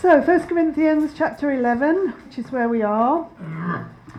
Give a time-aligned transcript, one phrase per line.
[0.00, 3.28] So, 1 Corinthians chapter 11, which is where we are.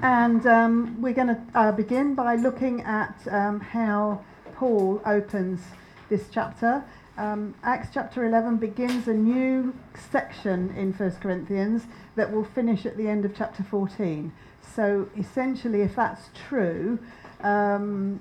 [0.01, 4.21] And um, we're going to uh, begin by looking at um, how
[4.55, 5.61] Paul opens
[6.09, 6.83] this chapter.
[7.15, 9.73] Um, Acts chapter 11 begins a new
[10.11, 11.83] section in 1 Corinthians
[12.17, 14.33] that will finish at the end of chapter 14.
[14.75, 16.99] So, essentially, if that's true,
[17.39, 18.19] um,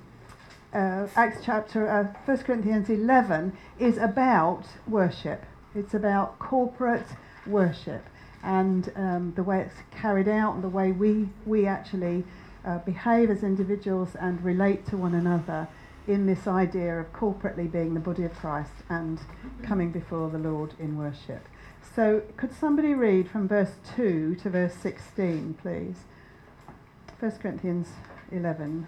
[0.73, 5.43] uh, Acts chapter, uh, 1 Corinthians 11 is about worship.
[5.75, 7.05] It's about corporate
[7.49, 8.05] worship
[8.43, 12.23] and um, the way it's carried out and the way we, we actually
[12.65, 15.67] uh, behave as individuals and relate to one another
[16.07, 19.19] in this idea of corporately being the body of Christ and
[19.63, 21.47] coming before the Lord in worship.
[21.95, 25.97] So, could somebody read from verse 2 to verse 16, please?
[27.19, 27.87] 1 Corinthians
[28.31, 28.87] 11.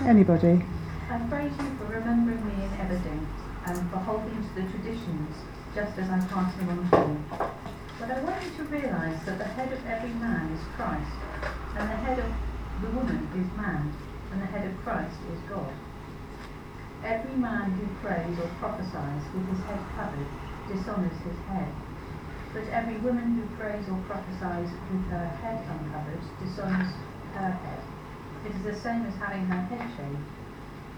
[0.00, 0.64] Anybody?
[1.10, 3.26] I praise you for remembering me in everything
[3.66, 5.34] and for holding to the traditions,
[5.74, 7.18] just as I passed them on to you.
[7.98, 11.10] But I want you to realize that the head of every man is Christ,
[11.74, 12.30] and the head of
[12.80, 13.90] the woman is man,
[14.30, 15.74] and the head of Christ is God.
[17.02, 20.30] Every man who prays or prophesies with his head covered
[20.70, 21.72] dishonors his head.
[22.54, 26.94] But every woman who prays or prophesies with her head uncovered dishonors
[27.34, 27.82] her head.
[28.46, 30.22] It is the same as having her head shaved.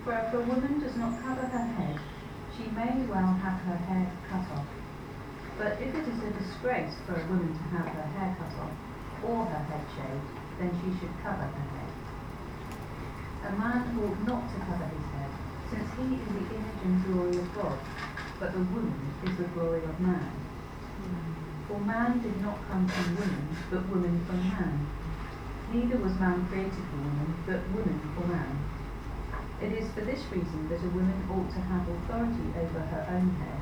[0.04, 1.98] For if a woman does not cover her head,
[2.58, 4.66] she may well have her hair cut off.
[5.56, 8.74] But if it is a disgrace for a woman to have her hair cut off,
[9.22, 10.26] or her head shaved,
[10.58, 11.92] then she should cover her head.
[13.46, 15.30] A man ought not to cover his head,
[15.70, 17.78] since he is the image and glory of God,
[18.42, 20.34] but the woman is the glory of man.
[21.68, 24.86] For man did not come from woman, but woman from man.
[25.70, 28.67] Neither was man created for woman, but woman for man.
[29.60, 33.34] It is for this reason that a woman ought to have authority over her own
[33.42, 33.58] hair,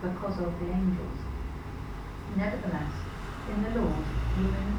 [0.00, 1.18] because of the angels.
[2.36, 2.94] Nevertheless,
[3.50, 4.04] in the Lord,
[4.38, 4.78] woman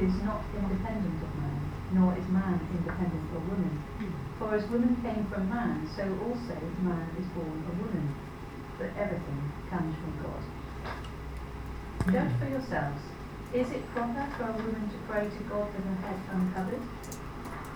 [0.00, 1.60] is not independent of man,
[1.92, 3.82] nor is man independent of woman.
[4.38, 8.14] For as woman came from man, so also man is born of woman.
[8.78, 10.42] But everything comes from God.
[12.12, 13.02] Judge for yourselves.
[13.52, 16.82] Is it proper for a woman to pray to God with her head uncovered?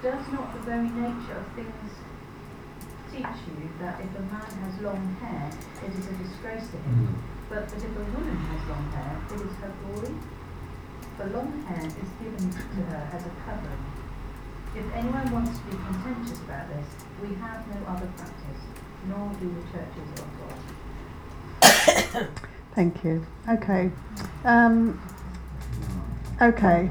[0.02, 1.92] Does not the very nature of things
[3.12, 5.48] teach you that if a man has long hair,
[5.84, 9.40] it is a disgrace to him, but that if a woman has long hair, it
[9.46, 10.14] is her glory?
[11.16, 13.84] For long hair is given to her as a covering.
[14.74, 16.86] If anyone wants to be contentious about this,
[17.22, 18.62] we have no other practice,
[19.06, 20.26] nor do the churches of
[22.18, 22.28] God.
[22.74, 23.24] Thank you.
[23.48, 23.92] Okay.
[24.44, 25.00] Um,
[26.40, 26.90] okay.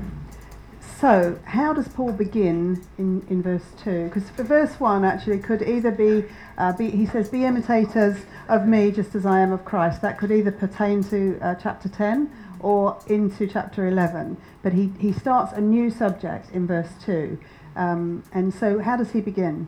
[1.02, 4.04] So, how does Paul begin in, in verse 2?
[4.04, 6.26] Because for verse 1 actually could either be,
[6.60, 8.18] uh, be, he says, Be imitators
[8.48, 10.04] of me just as I am of Christ.
[10.04, 14.38] That could either pertain to uh, chapter 10 or into chapter 11.
[14.62, 17.40] But he, he starts a new subject in verse 2.
[17.76, 19.68] Um, and so, how does he begin?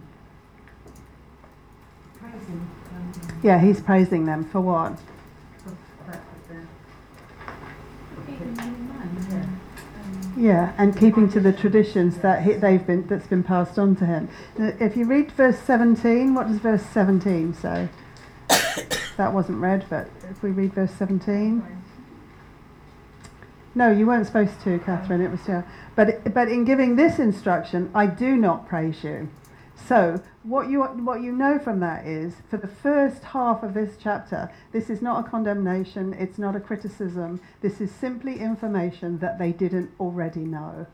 [2.20, 2.70] Praising.
[3.42, 5.00] Yeah, he's praising them for what?
[10.36, 14.06] Yeah, and keeping to the traditions that he, they've been that's been passed on to
[14.06, 14.30] him.
[14.58, 17.90] If you read verse 17, what does verse 17 say?
[19.18, 21.64] that wasn't read, but if we read verse 17.
[23.76, 25.22] No, you weren't supposed to, Catherine.
[25.22, 25.64] It was yeah.
[25.96, 29.30] But but in giving this instruction, I do not praise you.
[29.88, 33.96] So what you what you know from that is for the first half of this
[34.02, 37.42] chapter, this is not a condemnation, it's not a criticism.
[37.62, 40.88] This is simply information that they didn't already know.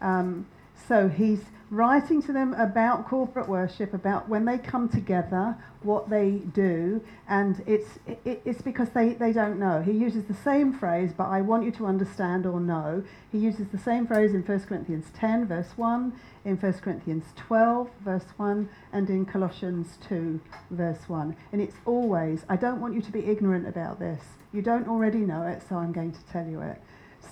[0.00, 0.46] Um,
[0.88, 6.32] so he's writing to them about corporate worship, about when they come together, what they
[6.52, 9.80] do, and it's it, it's because they, they don't know.
[9.80, 13.04] He uses the same phrase, but I want you to understand or know.
[13.30, 16.12] He uses the same phrase in 1 Corinthians 10, verse 1,
[16.44, 20.40] in 1 Corinthians 12, verse 1, and in Colossians 2,
[20.72, 21.36] verse 1.
[21.52, 24.22] And it's always, I don't want you to be ignorant about this.
[24.52, 26.82] You don't already know it, so I'm going to tell you it.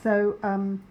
[0.02, 0.82] So, um,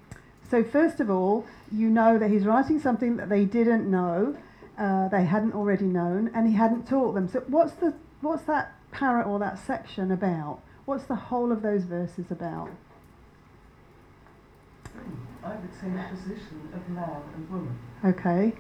[0.50, 4.36] so first of all, you know that he's writing something that they didn't know,
[4.78, 7.28] uh, they hadn't already known, and he hadn't taught them.
[7.28, 10.62] So what's the what's that para or that section about?
[10.86, 12.70] What's the whole of those verses about?
[15.44, 17.80] I would say the position of man and woman.
[18.06, 18.54] Okay.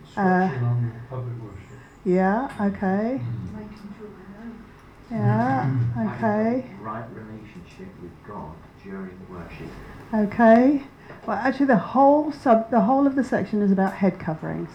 [0.00, 1.78] Instruction uh, on public worship.
[2.04, 2.48] Yeah.
[2.60, 3.20] Okay.
[3.20, 3.52] Mm.
[3.52, 5.22] Making sure we know.
[5.24, 5.76] Yeah.
[5.96, 6.16] Mm.
[6.16, 6.70] Okay.
[6.80, 7.08] Right
[7.78, 9.68] relationship with God during worship.
[10.12, 10.82] Okay.
[11.26, 14.70] Well, actually, the whole sub, the whole of the section is about head coverings.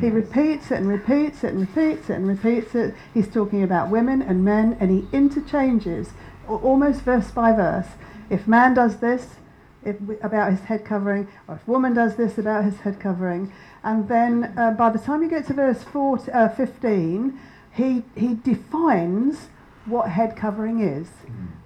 [0.00, 2.94] He repeats it and repeats it and repeats it and repeats it.
[3.14, 6.10] He's talking about women and men, and he interchanges
[6.46, 7.86] almost verse by verse.
[8.28, 9.36] If man does this
[9.82, 13.50] if, about his head covering, or if woman does this about his head covering,
[13.82, 17.40] and then uh, by the time you get to verse 4, uh, 15,
[17.72, 19.48] he, he defines
[19.86, 21.08] what head covering is.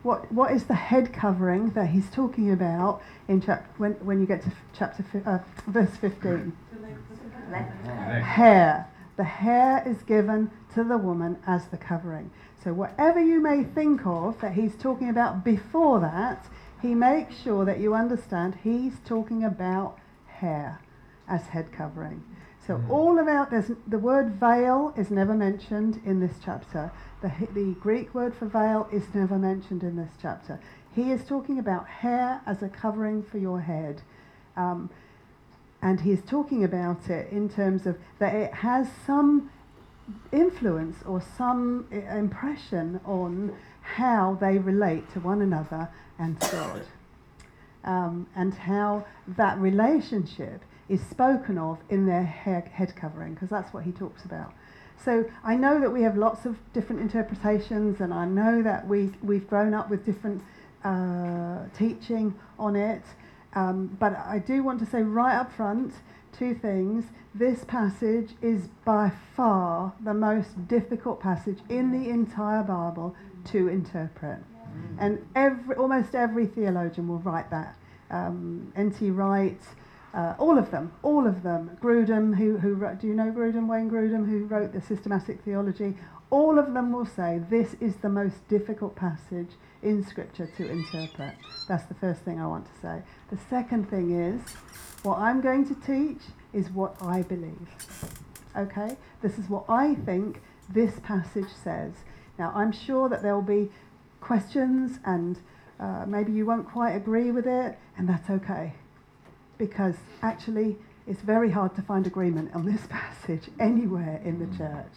[0.07, 4.27] What, what is the head covering that he's talking about in chap- when, when you
[4.27, 6.57] get to chapter fi- uh, verse 15?
[8.23, 8.89] hair.
[9.17, 12.31] The hair is given to the woman as the covering.
[12.63, 16.47] So, whatever you may think of that he's talking about before that,
[16.81, 20.79] he makes sure that you understand he's talking about hair
[21.29, 22.23] as head covering.
[22.65, 22.91] So, Mm.
[22.91, 26.93] all about this, the word veil is never mentioned in this chapter.
[27.23, 30.61] The, the Greek word for veil is never mentioned in this chapter.
[30.95, 34.03] He is talking about hair as a covering for your head.
[34.57, 34.91] Um,
[35.83, 39.51] and he's talking about it in terms of that it has some
[40.33, 45.89] influence or some impression on how they relate to one another
[46.19, 46.83] and to God,
[47.85, 53.73] um, and how that relationship is spoken of in their hair, head covering, because that's
[53.73, 54.53] what he talks about.
[55.05, 59.13] So I know that we have lots of different interpretations, and I know that we
[59.23, 60.43] we've grown up with different
[60.85, 63.03] uh, teaching on it.
[63.55, 65.95] Um, but I do want to say right up front
[66.37, 67.05] two things.
[67.35, 73.15] This passage is by far the most difficult passage in the entire Bible
[73.47, 74.39] to interpret.
[74.99, 77.77] And every, almost every theologian will write that.
[78.11, 79.11] Um, N.T.
[79.11, 79.61] Wright,
[80.15, 81.77] uh, all of them, all of them.
[81.83, 85.95] Grudem, who, who do you know Grudem, Wayne Grudem, who wrote the Systematic Theology?
[86.31, 89.51] All of them will say this is the most difficult passage
[89.83, 91.35] in Scripture to interpret.
[91.69, 93.03] That's the first thing I want to say.
[93.31, 94.41] The second thing is,
[95.03, 96.23] what I'm going to teach
[96.53, 97.69] is what I believe.
[98.57, 98.97] Okay?
[99.23, 101.93] This is what I think this passage says.
[102.39, 103.71] Now, I'm sure that there will be
[104.21, 105.39] questions and
[105.79, 108.73] uh, maybe you won't quite agree with it, and that's okay.
[109.59, 110.77] Because actually,
[111.07, 114.93] it's very hard to find agreement on this passage anywhere in the church.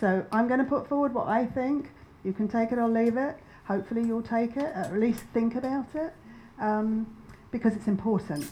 [0.00, 1.90] So I'm going to put forward what I think.
[2.24, 3.36] You can take it or leave it.
[3.66, 6.12] Hopefully, you'll take it, at least think about it,
[6.60, 7.06] um,
[7.50, 8.50] because it's important.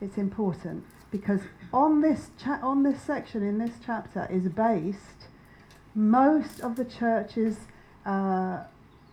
[0.00, 1.40] It's important because
[1.72, 5.28] on this cha- on this section in this chapter is based
[5.94, 7.56] most of the church's
[8.04, 8.64] uh,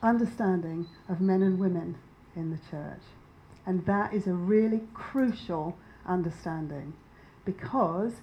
[0.02, 1.96] understanding of men and women
[2.36, 3.02] in the church,
[3.66, 6.94] and that is a really crucial understanding
[7.46, 8.14] because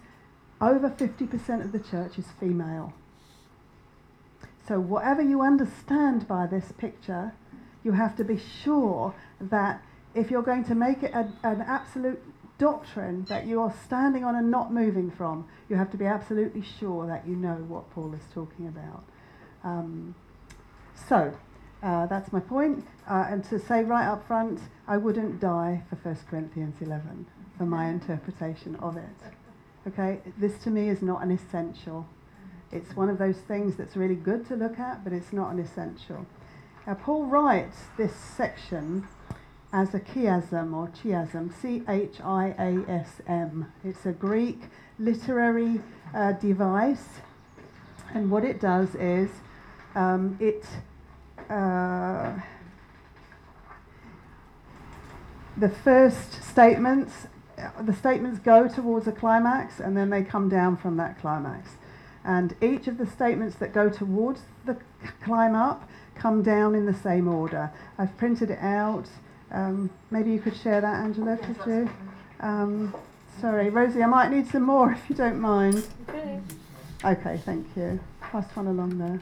[0.60, 2.92] over 50% of the church is female.
[4.66, 7.32] So, whatever you understand by this picture,
[7.82, 9.82] you have to be sure that
[10.14, 12.22] if you're going to make it a, an absolute
[12.58, 16.62] doctrine that you are standing on and not moving from, you have to be absolutely
[16.78, 19.04] sure that you know what Paul is talking about.
[19.64, 20.14] Um,
[21.08, 21.34] so,
[21.82, 22.84] uh, that's my point.
[23.08, 27.26] Uh, and to say right up front, I wouldn't die for 1 Corinthians 11
[27.56, 29.04] for my interpretation of it.
[29.86, 32.06] Okay, this to me is not an essential.
[32.72, 35.58] It's one of those things that's really good to look at, but it's not an
[35.58, 36.26] essential.
[36.86, 39.06] Now, Paul writes this section
[39.72, 43.72] as a chiasm or chiasm, C H I A S M.
[43.84, 44.62] It's a Greek
[44.98, 45.80] literary
[46.14, 47.20] uh, device,
[48.14, 49.30] and what it does is
[49.94, 50.64] um, it
[51.48, 52.32] uh,
[55.56, 57.26] the first statements
[57.80, 61.70] the statements go towards a climax and then they come down from that climax.
[62.24, 64.76] And each of the statements that go towards the
[65.22, 67.70] climb up come down in the same order.
[67.96, 69.06] I've printed it out.
[69.50, 71.90] Um, maybe you could share that angela could you?
[72.40, 72.94] um,
[73.40, 75.86] sorry rosie i might need some more if you don't mind.
[77.04, 77.98] Okay thank you.
[78.20, 79.20] Pass one along there.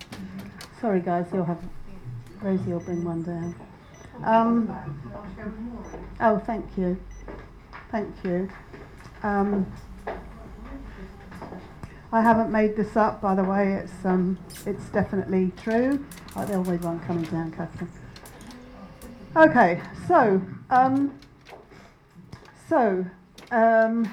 [0.80, 1.62] Sorry guys you'll have
[2.43, 3.55] rosie will bring one down
[4.25, 4.75] um,
[6.21, 6.99] oh thank you
[7.90, 8.49] thank you
[9.23, 9.66] um,
[12.12, 13.73] I haven't made this up, by the way.
[13.73, 16.05] It's um, it's definitely true.
[16.37, 17.90] Oh, there'll be one coming down, Catherine.
[19.35, 20.40] Okay, so
[20.71, 21.19] um,
[22.69, 23.05] so
[23.50, 24.11] um,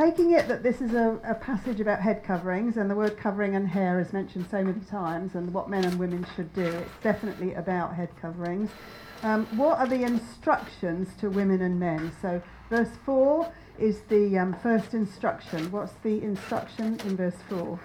[0.00, 3.54] taking it that this is a, a passage about head coverings, and the word covering
[3.54, 6.64] and hair is mentioned so many times, and what men and women should do.
[6.64, 8.70] It's definitely about head coverings.
[9.22, 12.12] Um, what are the instructions to women and men?
[12.22, 15.70] So, verse 4 is the um, first instruction.
[15.70, 17.78] What's the instruction in verse 4?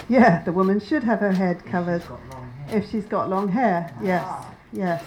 [0.10, 2.78] Yeah, the woman should have her head covered She's got long hair.
[2.78, 3.94] if she's got long hair.
[4.04, 5.04] Yes, yes.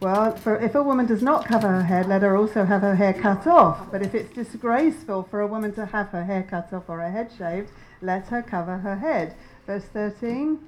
[0.00, 2.94] Well, for, if a woman does not cover her head, let her also have her
[2.94, 3.90] hair cut off.
[3.90, 7.10] But if it's disgraceful for a woman to have her hair cut off or her
[7.10, 9.34] head shaved, let her cover her head.
[9.66, 10.58] Verse 13.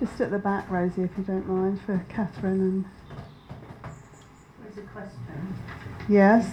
[0.00, 2.84] Just at the back, Rosie, if you don't mind, for Catherine and.
[4.62, 5.54] There's a question.
[6.08, 6.48] Yes.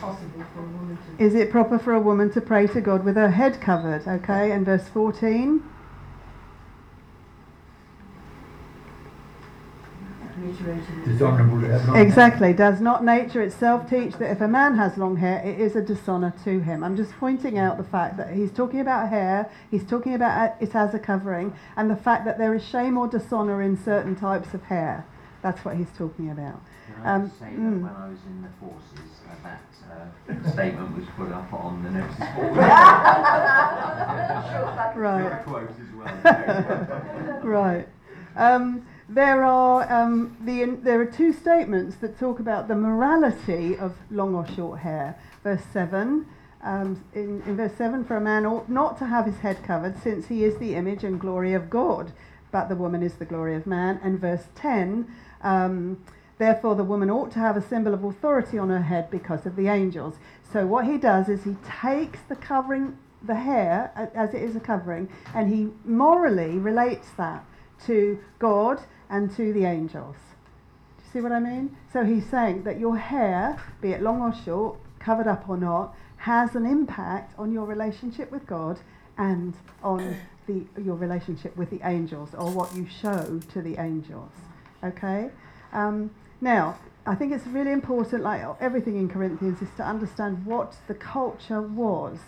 [0.00, 3.04] Possible for a woman to Is it proper for a woman to pray to God
[3.04, 4.06] with her head covered?
[4.06, 5.62] Okay, and verse 14.
[10.40, 12.52] reiterate Dishonourable to have long Exactly.
[12.52, 15.82] Does not nature itself teach that if a man has long hair, it is a
[15.82, 16.84] dishonour to him?
[16.84, 20.74] I'm just pointing out the fact that he's talking about hair, he's talking about it
[20.74, 24.54] as a covering, and the fact that there is shame or dishonour in certain types
[24.54, 25.06] of hair.
[25.42, 26.60] That's what he's talking about.
[26.94, 27.56] Can I Um, just say mm.
[27.56, 29.62] that when I was in the forces, uh, that
[30.46, 32.56] uh, statement was put up on the notice board.
[34.96, 35.22] Right.
[35.22, 37.40] Got a quote as well.
[37.42, 37.88] right.
[38.36, 43.96] Um, there are um, the there are two statements that talk about the morality of
[44.10, 45.16] long or short hair.
[45.42, 46.26] Verse seven.
[46.60, 49.96] Um, in, in verse 7, for a man ought not to have his head covered,
[50.02, 52.10] since he is the image and glory of God,
[52.50, 54.00] but the woman is the glory of man.
[54.02, 55.06] And verse 10,
[55.42, 56.02] um,
[56.38, 59.56] therefore the woman ought to have a symbol of authority on her head because of
[59.56, 60.14] the angels.
[60.52, 64.60] So what he does is he takes the covering, the hair, as it is a
[64.60, 67.44] covering, and he morally relates that
[67.86, 68.80] to God
[69.10, 70.16] and to the angels.
[70.96, 71.76] Do you see what I mean?
[71.92, 75.94] So he's saying that your hair, be it long or short, covered up or not,
[76.18, 78.78] has an impact on your relationship with God
[79.16, 80.16] and on
[80.46, 84.30] the, your relationship with the angels or what you show to the angels.
[84.82, 85.30] Okay?
[85.72, 90.76] Um, now, I think it's really important, like everything in Corinthians, is to understand what
[90.86, 92.18] the culture was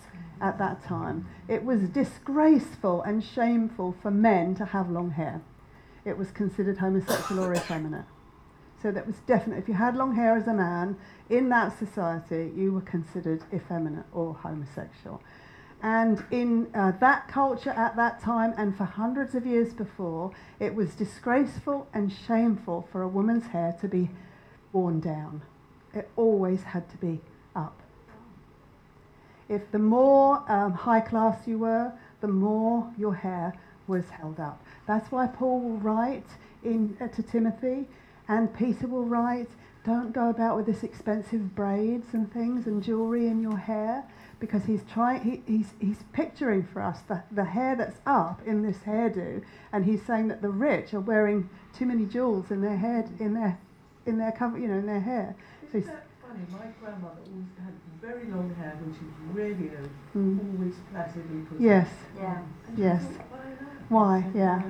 [0.41, 1.27] at that time.
[1.47, 5.41] It was disgraceful and shameful for men to have long hair.
[6.03, 8.05] It was considered homosexual or effeminate.
[8.81, 9.59] So that was definite.
[9.59, 10.97] If you had long hair as a man
[11.29, 15.21] in that society, you were considered effeminate or homosexual.
[15.83, 20.75] And in uh, that culture at that time, and for hundreds of years before, it
[20.75, 24.11] was disgraceful and shameful for a woman's hair to be
[24.73, 25.41] worn down.
[25.93, 27.19] It always had to be
[27.55, 27.81] up.
[29.49, 33.53] If the more um, high class you were, the more your hair
[33.87, 34.63] was held up.
[34.87, 36.27] That's why Paul will write
[36.63, 37.87] in, uh, to Timothy,
[38.27, 39.49] and Peter will write,
[39.83, 44.05] don't go about with this expensive braids and things and jewelry in your hair,
[44.41, 48.63] because he's trying, he, he's, he's picturing for us the, the hair that's up in
[48.63, 52.75] this hairdo, and he's saying that the rich are wearing too many jewels in their
[52.75, 53.57] head, in their,
[54.07, 55.35] in their cover, you know, in their hair.
[55.71, 56.39] So Isn't he's, that funny?
[56.51, 61.41] My grandmother always had very long hair when she was really old, mm, always placidly
[61.47, 61.87] put yes,
[62.19, 62.41] Yeah.
[62.75, 63.03] Yes.
[63.03, 63.25] thought,
[63.89, 64.21] why?
[64.21, 64.31] Why?
[64.33, 64.63] Yeah.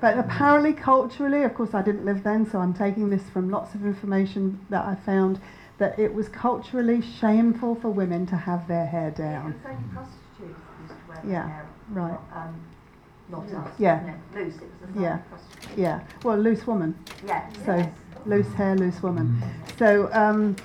[0.00, 3.74] But apparently, culturally, of course, I didn't live then, so I'm taking this from lots
[3.74, 5.40] of information that I found
[5.78, 9.52] that it was culturally shameful for women to have their hair down.
[9.52, 11.66] It's only prostitutes used to wear Yeah, their hair.
[11.90, 12.10] right.
[12.12, 12.60] Not, um,
[13.28, 13.70] not us.
[13.78, 14.14] Yeah.
[14.34, 14.54] Loose.
[14.56, 15.16] It was a Yeah.
[15.28, 15.78] prostitute.
[15.78, 16.94] Yeah, well, loose woman,
[17.26, 17.42] Yeah.
[17.64, 17.88] So- yes.
[18.24, 19.42] loose hair, loose woman.
[19.78, 20.56] So, um,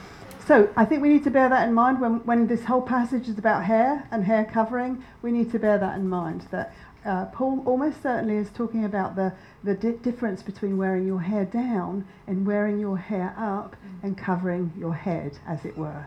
[0.46, 3.28] so I think we need to bear that in mind when, when this whole passage
[3.28, 5.04] is about hair and hair covering.
[5.22, 6.74] We need to bear that in mind that
[7.06, 11.46] uh, Paul almost certainly is talking about the the di- difference between wearing your hair
[11.46, 16.06] down and wearing your hair up and covering your head, as it were.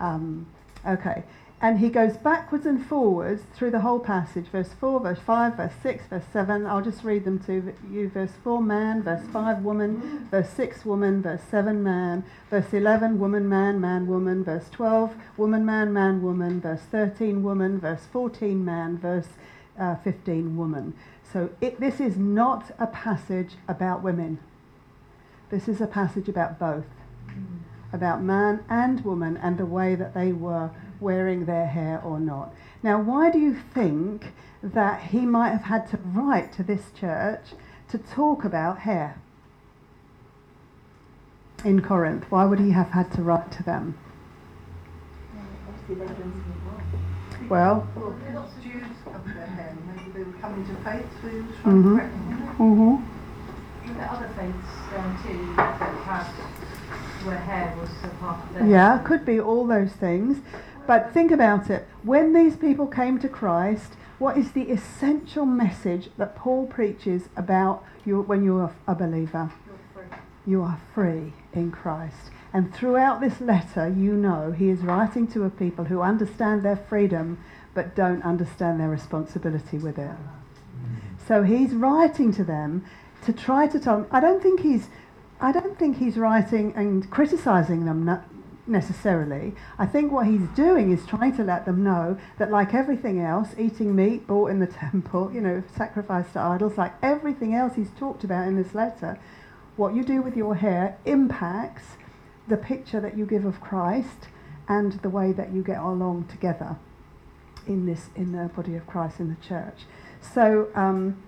[0.00, 0.46] Um,
[0.86, 1.24] okay.
[1.58, 5.72] And he goes backwards and forwards through the whole passage, verse 4, verse 5, verse
[5.82, 6.66] 6, verse 7.
[6.66, 8.10] I'll just read them to you.
[8.10, 9.02] Verse 4, man.
[9.02, 10.28] Verse 5, woman.
[10.30, 11.22] Verse 6, woman.
[11.22, 12.24] Verse 7, man.
[12.50, 14.44] Verse 11, woman, man, man, woman.
[14.44, 16.60] Verse 12, woman, man, man, woman.
[16.60, 17.80] Verse 13, woman.
[17.80, 18.98] Verse 14, man.
[18.98, 19.28] Verse
[19.78, 20.94] uh, 15, woman.
[21.32, 24.38] So it, this is not a passage about women.
[25.50, 26.84] This is a passage about both
[27.92, 32.52] about man and woman and the way that they were wearing their hair or not.
[32.82, 37.52] Now, why do you think that he might have had to write to this church
[37.88, 39.20] to talk about hair
[41.64, 42.24] in Corinth?
[42.30, 43.98] Why would he have had to write to them?
[45.32, 45.75] Obviously they're doing something wrong.
[45.88, 49.72] Well, Well, lots of Jews covered their hair.
[49.86, 51.82] Maybe they were coming to faith, so he was trying Mhm.
[51.84, 52.38] to correct them.
[52.56, 52.96] hmm
[53.96, 56.26] There other faiths um, too that have
[57.24, 60.40] where hair was a part of their yeah, could be all those things.
[60.88, 61.86] But think about it.
[62.02, 67.84] When these people came to Christ, what is the essential message that Paul preaches about
[68.04, 69.50] you when you're a believer?
[69.66, 70.18] You're free.
[70.46, 72.30] You are free in Christ.
[72.56, 76.76] And throughout this letter, you know, he is writing to a people who understand their
[76.88, 77.38] freedom
[77.74, 80.16] but don't understand their responsibility with it.
[81.28, 82.86] So he's writing to them
[83.26, 84.06] to try to tell them.
[84.10, 84.88] I don't think he's,
[85.38, 88.22] I don't think he's writing and criticizing them
[88.66, 89.54] necessarily.
[89.78, 93.50] I think what he's doing is trying to let them know that, like everything else,
[93.58, 97.90] eating meat bought in the temple, you know, sacrificed to idols, like everything else he's
[97.98, 99.18] talked about in this letter,
[99.76, 101.98] what you do with your hair impacts
[102.48, 104.28] the picture that you give of Christ
[104.68, 106.76] and the way that you get along together
[107.66, 109.82] in this in the body of Christ in the church.
[110.20, 110.68] So.
[110.74, 111.22] Um,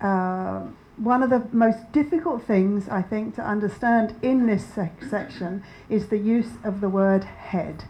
[0.00, 0.62] uh,
[0.96, 6.08] one of the most difficult things I think to understand in this sec- section is
[6.08, 7.84] the use of the word head.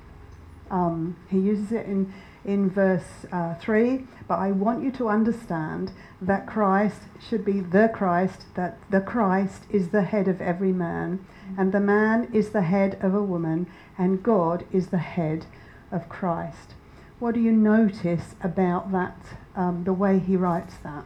[0.71, 2.13] Um, he uses it in,
[2.45, 7.91] in verse uh, 3, but I want you to understand that Christ should be the
[7.93, 12.63] Christ, that the Christ is the head of every man, and the man is the
[12.63, 13.67] head of a woman,
[13.99, 15.47] and God is the head
[15.91, 16.75] of Christ.
[17.19, 19.17] What do you notice about that,
[19.55, 21.05] um, the way he writes that?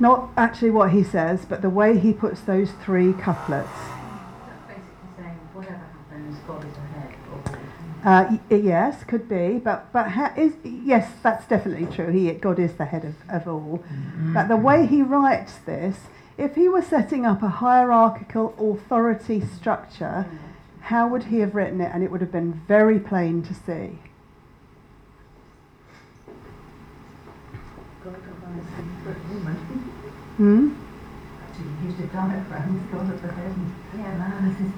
[0.00, 3.68] Not actually what he says, but the way he puts those three couplets.
[3.68, 7.14] That's basically saying whatever happens, God is ahead.
[7.30, 12.10] Or Uh, yes, could be, but but ha- is yes, that's definitely true.
[12.10, 13.84] He God is the head of, of all.
[14.32, 15.98] But the way he writes this,
[16.40, 20.26] if he were setting up a hierarchical authority structure,
[20.80, 21.90] how would he have written it?
[21.92, 23.98] And it would have been very plain to see.
[30.38, 30.70] Hmm?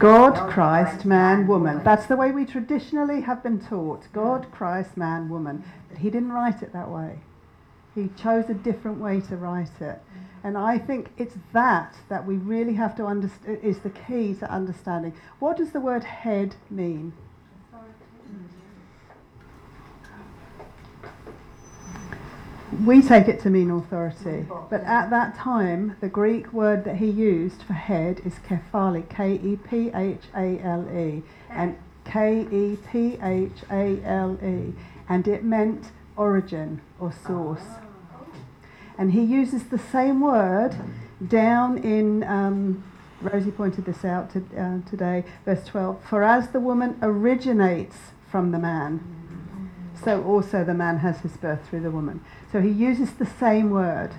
[0.00, 1.84] God, Christ, man, woman.
[1.84, 4.08] That's the way we traditionally have been taught.
[4.12, 5.62] God, Christ, man, woman.
[5.88, 7.20] But he didn't write it that way.
[7.94, 10.00] He chose a different way to write it.
[10.44, 14.50] And I think it's that that we really have to understand is the key to
[14.50, 15.14] understanding.
[15.38, 17.12] What does the word head mean?
[22.84, 27.06] We take it to mean authority, but at that time, the Greek word that he
[27.06, 32.78] used for head is kephale, K E P H A L E, and K E
[32.90, 34.72] P H A L E,
[35.08, 37.62] and it meant origin or source.
[39.02, 40.76] And he uses the same word
[41.26, 42.84] down in, um,
[43.20, 46.00] Rosie pointed this out to, uh, today, verse 12.
[46.04, 47.96] For as the woman originates
[48.30, 49.00] from the man,
[50.04, 52.20] so also the man has his birth through the woman.
[52.52, 54.10] So he uses the same word.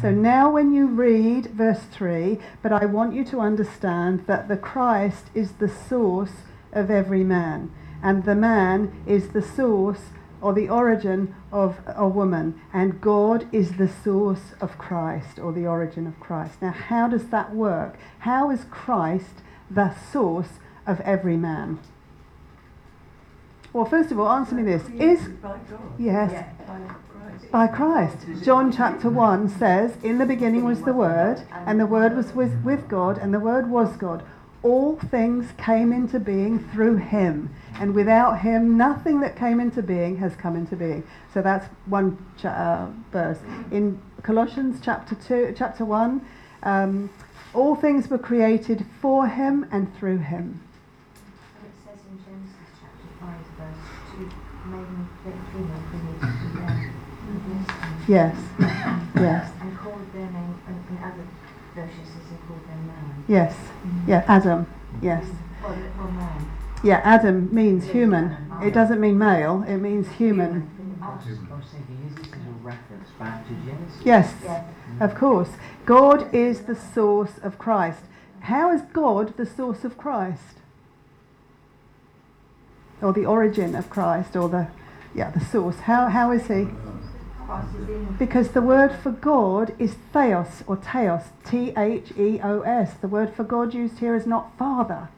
[0.00, 4.56] So now when you read verse 3, but I want you to understand that the
[4.56, 6.36] Christ is the source
[6.72, 7.70] of every man,
[8.02, 10.04] and the man is the source
[10.42, 15.66] or the origin of a woman, and God is the source of Christ or the
[15.66, 16.60] origin of Christ.
[16.60, 17.96] Now, how does that work?
[18.20, 21.78] How is Christ the source of every man?
[23.72, 25.56] Well, first of all, answer me this: Is By
[25.98, 27.50] yes, By Christ.
[27.50, 28.44] by Christ.
[28.44, 32.62] John chapter 1 says, In the beginning was the Word, and the Word was with,
[32.64, 34.24] with God, and the Word was God.
[34.62, 40.16] All things came into being through him, and without him, nothing that came into being
[40.18, 41.02] has come into being.
[41.34, 43.38] So that's one cha- uh, verse.
[43.72, 46.20] In Colossians chapter 2, chapter 1,
[46.62, 47.10] um,
[47.54, 50.60] all things were created for him and through him.
[51.58, 53.82] And it says in Genesis chapter 5, verse
[54.14, 54.30] 2,
[54.70, 54.86] made
[55.52, 56.92] female created them.
[57.28, 58.04] and blessed them.
[58.06, 58.36] Yes,
[59.16, 61.26] yes, And called their name, and other
[61.74, 63.24] verses he called them man.
[63.26, 63.56] yes,
[64.06, 64.66] yeah, Adam,
[65.00, 65.24] yes.
[66.84, 68.36] Yeah, Adam means human.
[68.62, 70.68] It doesn't mean male, it means human.
[74.04, 74.34] Yes,
[75.00, 75.50] of course.
[75.86, 78.02] God is the source of Christ.
[78.40, 80.58] How is God the source of Christ?
[83.00, 84.68] Or the origin of Christ, or the,
[85.14, 85.80] yeah, the source.
[85.80, 86.68] How, how is he?
[88.18, 92.94] Because the word for God is theos or theos, T H E O S.
[92.94, 95.08] The word for God used here is not father.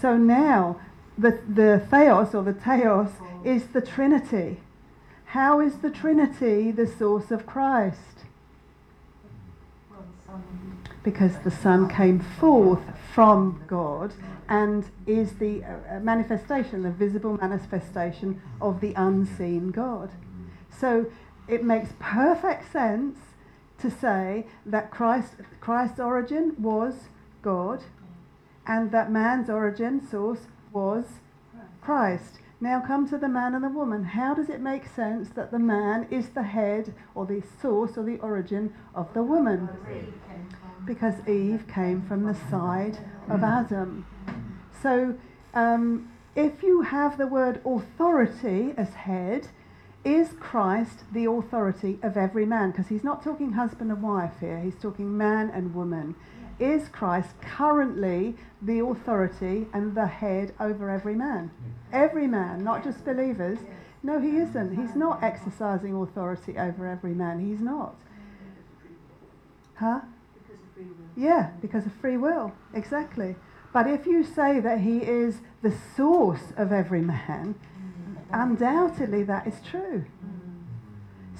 [0.00, 0.80] So now
[1.16, 3.10] the, the theos or the theos
[3.44, 4.58] is the Trinity.
[5.26, 8.24] How is the Trinity the source of Christ?
[11.02, 14.14] Because the Son came forth from God
[14.48, 20.10] and is the uh, manifestation, the visible manifestation of the unseen God.
[20.78, 21.06] So
[21.48, 23.18] it makes perfect sense
[23.78, 26.94] to say that Christ, Christ's origin was
[27.42, 27.82] God
[28.66, 31.04] and that man's origin, source, was
[31.80, 32.38] Christ.
[32.60, 34.04] Now come to the man and the woman.
[34.04, 38.04] How does it make sense that the man is the head or the source or
[38.04, 39.68] the origin of the woman?
[40.86, 44.06] Because Eve came from the side of Adam.
[44.82, 45.14] So,
[45.52, 49.48] um, if you have the word authority as head,
[50.04, 52.70] is Christ the authority of every man?
[52.70, 56.14] Because he's not talking husband and wife here, he's talking man and woman.
[56.60, 61.50] Is Christ currently the authority and the head over every man?
[61.92, 63.58] Every man, not just believers.
[64.02, 64.76] No, he isn't.
[64.76, 67.40] He's not exercising authority over every man.
[67.40, 67.96] He's not.
[69.76, 70.02] Huh?
[70.34, 71.24] Because of free will.
[71.28, 72.52] Yeah, because of free will.
[72.72, 73.34] Exactly.
[73.72, 77.56] But if you say that he is the source of every man,
[78.34, 80.04] undoubtedly that is true.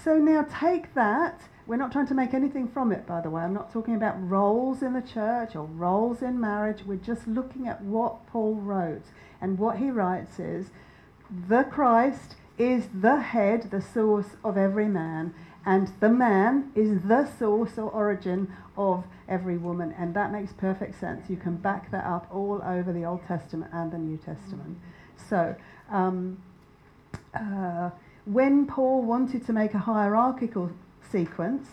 [0.02, 1.42] So now take that.
[1.66, 3.42] We're not trying to make anything from it, by the way.
[3.42, 6.84] I'm not talking about roles in the church or roles in marriage.
[6.84, 9.04] We're just looking at what Paul wrote.
[9.40, 10.70] And what he writes is
[11.48, 15.34] the Christ is the head, the source of every man,
[15.66, 19.94] and the man is the source or origin of every woman.
[19.96, 21.30] And that makes perfect sense.
[21.30, 24.78] You can back that up all over the Old Testament and the New Testament.
[25.16, 25.56] So,
[25.90, 26.42] um,
[27.34, 27.90] uh,
[28.24, 30.70] when Paul wanted to make a hierarchical
[31.10, 31.68] sequence,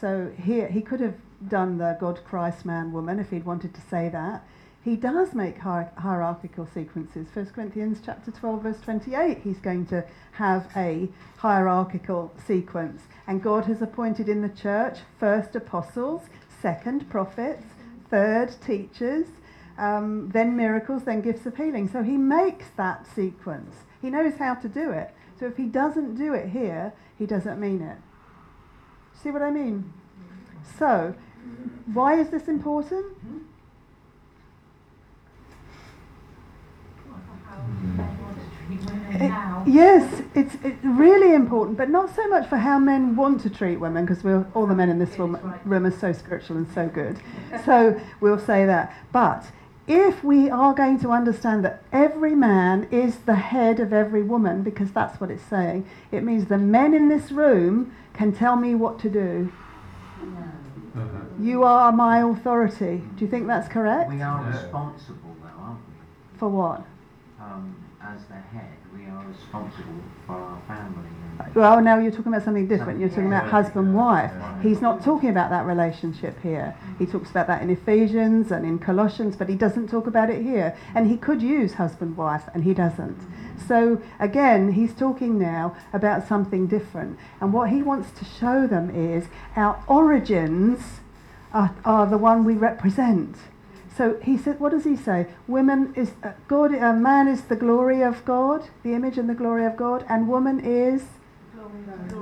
[0.00, 1.14] so here he could have
[1.48, 4.44] done the God, Christ, man, woman if he'd wanted to say that.
[4.82, 7.28] He does make hier- hierarchical sequences.
[7.32, 13.02] 1 Corinthians chapter 12 verse 28, he's going to have a hierarchical sequence.
[13.26, 16.22] And God has appointed in the church first apostles,
[16.60, 17.64] second prophets,
[18.10, 19.26] third teachers,
[19.78, 21.88] um, then miracles, then gifts of healing.
[21.88, 23.74] So he makes that sequence.
[24.04, 25.14] He knows how to do it.
[25.40, 27.96] So if he doesn't do it here, he doesn't mean it.
[29.22, 29.94] See what I mean?
[30.78, 31.14] So,
[31.90, 33.16] why is this important?
[39.12, 39.32] It-
[39.66, 43.80] yes, it's, it's really important, but not so much for how men want to treat
[43.80, 46.88] women, because we're all the men in this room, room are so spiritual and so
[46.88, 47.18] good.
[47.64, 48.94] So we'll say that.
[49.12, 49.46] But
[49.86, 54.62] if we are going to understand that every man is the head of every woman,
[54.62, 58.74] because that's what it's saying, it means the men in this room can tell me
[58.74, 59.52] what to do.
[60.96, 61.18] Uh-huh.
[61.40, 63.02] You are my authority.
[63.16, 64.10] Do you think that's correct?
[64.10, 66.38] We are responsible though, aren't we?
[66.38, 66.86] For what?
[67.40, 71.08] Um, as the head, we are responsible for our family.
[71.40, 73.00] And Well, now you're talking about something different.
[73.00, 74.32] You're talking about husband wife.
[74.62, 76.76] He's not talking about that relationship here.
[76.84, 76.98] Mm.
[76.98, 80.42] He talks about that in Ephesians and in Colossians, but he doesn't talk about it
[80.42, 80.76] here.
[80.94, 83.18] And he could use husband wife, and he doesn't.
[83.18, 83.68] Mm.
[83.68, 87.18] So again, he's talking now about something different.
[87.40, 91.00] And what he wants to show them is our origins
[91.52, 93.36] are, are the one we represent.
[93.96, 95.28] So he said, what does he say?
[95.46, 96.74] Women is uh, God.
[96.74, 100.28] Uh, man is the glory of God, the image and the glory of God, and
[100.28, 101.04] woman is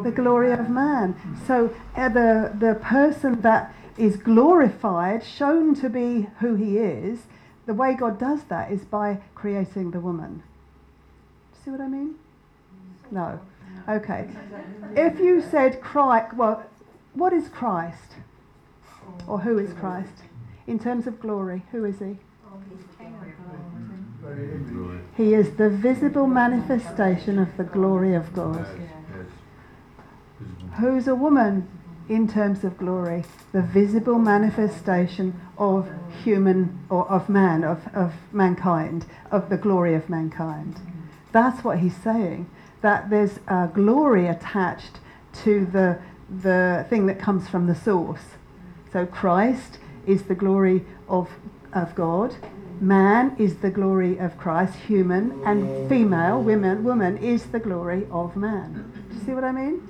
[0.03, 1.17] the glory of man.
[1.47, 7.21] So uh, the the person that is glorified, shown to be who he is,
[7.67, 10.43] the way God does that is by creating the woman.
[11.65, 12.17] See what I mean?
[13.11, 13.41] No.
[13.89, 14.29] Okay.
[14.97, 16.65] If you said Christ, well,
[17.15, 18.17] what is Christ?
[19.27, 20.25] Or who is Christ?
[20.67, 22.19] In terms of glory, who is he?
[25.17, 28.67] He is the visible manifestation of the glory of God.
[28.79, 29.27] Yes, yes.
[30.41, 30.69] Visible.
[30.77, 31.69] Who's a woman
[32.09, 33.25] in terms of glory?
[33.53, 35.91] The visible manifestation of
[36.23, 40.81] human or of man, of, of mankind, of the glory of mankind.
[41.33, 42.49] That's what he's saying.
[42.81, 45.01] That there's a glory attached
[45.45, 45.99] to the,
[46.31, 48.37] the thing that comes from the source.
[48.93, 51.31] So Christ is the glory of,
[51.73, 52.35] of God.
[52.81, 58.35] Man is the glory of Christ, human, and female, women, woman is the glory of
[58.37, 58.93] man.
[59.09, 59.87] Do you see what I mean?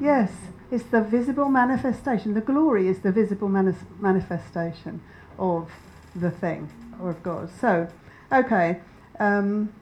[0.00, 0.32] Yes,
[0.70, 2.34] it's the visible manifestation.
[2.34, 5.00] The glory is the visible manis- manifestation
[5.38, 5.70] of
[6.16, 6.68] the thing
[7.00, 7.50] or of God.
[7.60, 7.88] So,
[8.32, 8.80] okay,
[9.20, 9.72] um,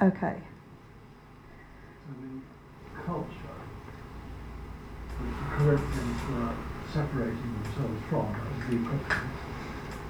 [0.00, 0.36] okay.
[3.04, 3.46] culture
[6.96, 9.28] separating themselves from as the Epistle,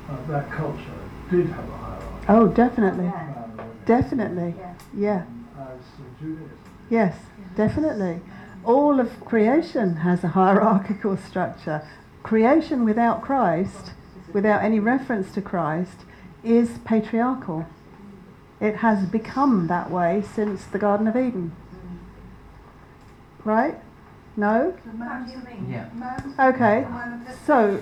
[0.09, 2.07] uh, that culture did have a hierarchy.
[2.29, 4.75] Oh, definitely, man and women, definitely, Yeah.
[4.95, 5.23] yeah,
[5.59, 5.81] As
[6.21, 6.51] Judaism.
[6.89, 7.17] yes,
[7.57, 8.21] definitely.
[8.65, 11.83] All of creation has a hierarchical structure.
[12.23, 13.93] Creation without Christ,
[14.33, 16.05] without any reference to Christ,
[16.45, 17.67] is patriarchal.
[18.61, 21.53] It has become that way since the Garden of Eden.
[23.45, 23.77] Right?
[24.37, 24.75] No?
[25.69, 25.89] Yeah.
[26.39, 26.87] Okay.
[27.47, 27.81] So,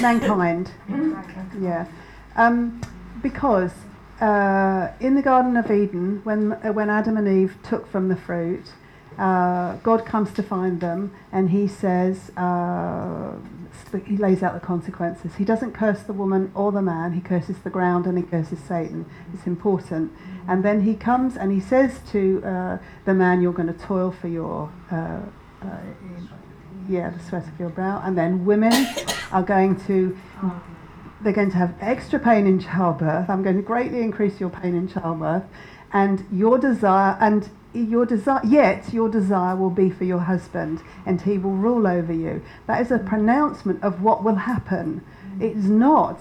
[0.00, 0.70] mankind.
[1.60, 1.86] Yeah.
[2.36, 2.80] Um,
[3.22, 3.72] because
[4.20, 8.16] uh, in the Garden of Eden, when, uh, when Adam and Eve took from the
[8.16, 8.72] fruit,
[9.18, 12.30] uh, God comes to find them and he says,
[13.92, 15.34] sp- he lays out the consequences.
[15.36, 18.58] He doesn't curse the woman or the man, he curses the ground and he curses
[18.58, 19.06] Satan.
[19.34, 20.12] It's important.
[20.48, 24.10] And then he comes and he says to uh, the man, You're going to toil
[24.10, 24.72] for your.
[24.90, 25.20] Uh,
[25.62, 25.78] uh,
[26.88, 28.02] yeah, the sweat of your brow.
[28.04, 28.72] And then women
[29.30, 30.18] are going to
[31.22, 33.30] they're going to have extra pain in childbirth.
[33.30, 35.44] I'm going to greatly increase your pain in childbirth,
[35.92, 38.40] and your desire and your desire.
[38.44, 42.42] Yet your desire will be for your husband, and he will rule over you.
[42.66, 45.04] That is a pronouncement of what will happen.
[45.40, 46.20] It's not.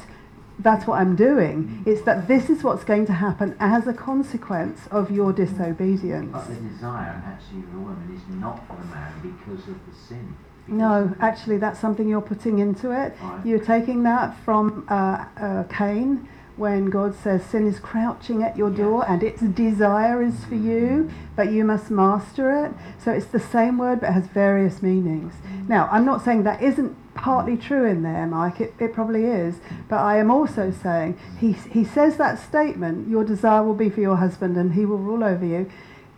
[0.60, 1.84] That's what I'm doing.
[1.88, 6.32] It's that this is what's going to happen as a consequence of your disobedience.
[6.32, 9.96] But the desire actually of the woman is not for the man because of the
[10.08, 10.36] sin.
[10.68, 13.16] No, actually, that's something you're putting into it.
[13.22, 13.46] Right.
[13.46, 16.30] You're taking that from uh, uh, Cain
[16.62, 21.10] when God says sin is crouching at your door and its desire is for you,
[21.36, 22.72] but you must master it.
[23.04, 25.34] So it's the same word but has various meanings.
[25.68, 28.62] Now, I'm not saying that isn't partly true in there, Mike.
[28.62, 29.56] It, it probably is.
[29.90, 34.02] But I am also saying he, he says that statement, your desire will be for
[34.02, 35.70] your husband and he will rule over you,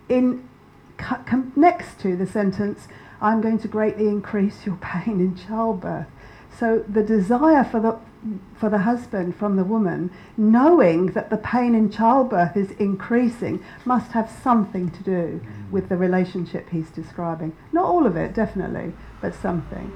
[0.10, 0.48] in
[1.56, 2.90] next to the sentence,
[3.22, 6.08] I'm going to greatly increase your pain in childbirth.
[6.60, 7.98] So the desire for the
[8.56, 14.12] for the husband from the woman, knowing that the pain in childbirth is increasing, must
[14.12, 17.56] have something to do with the relationship he's describing.
[17.72, 19.92] Not all of it, definitely, but something.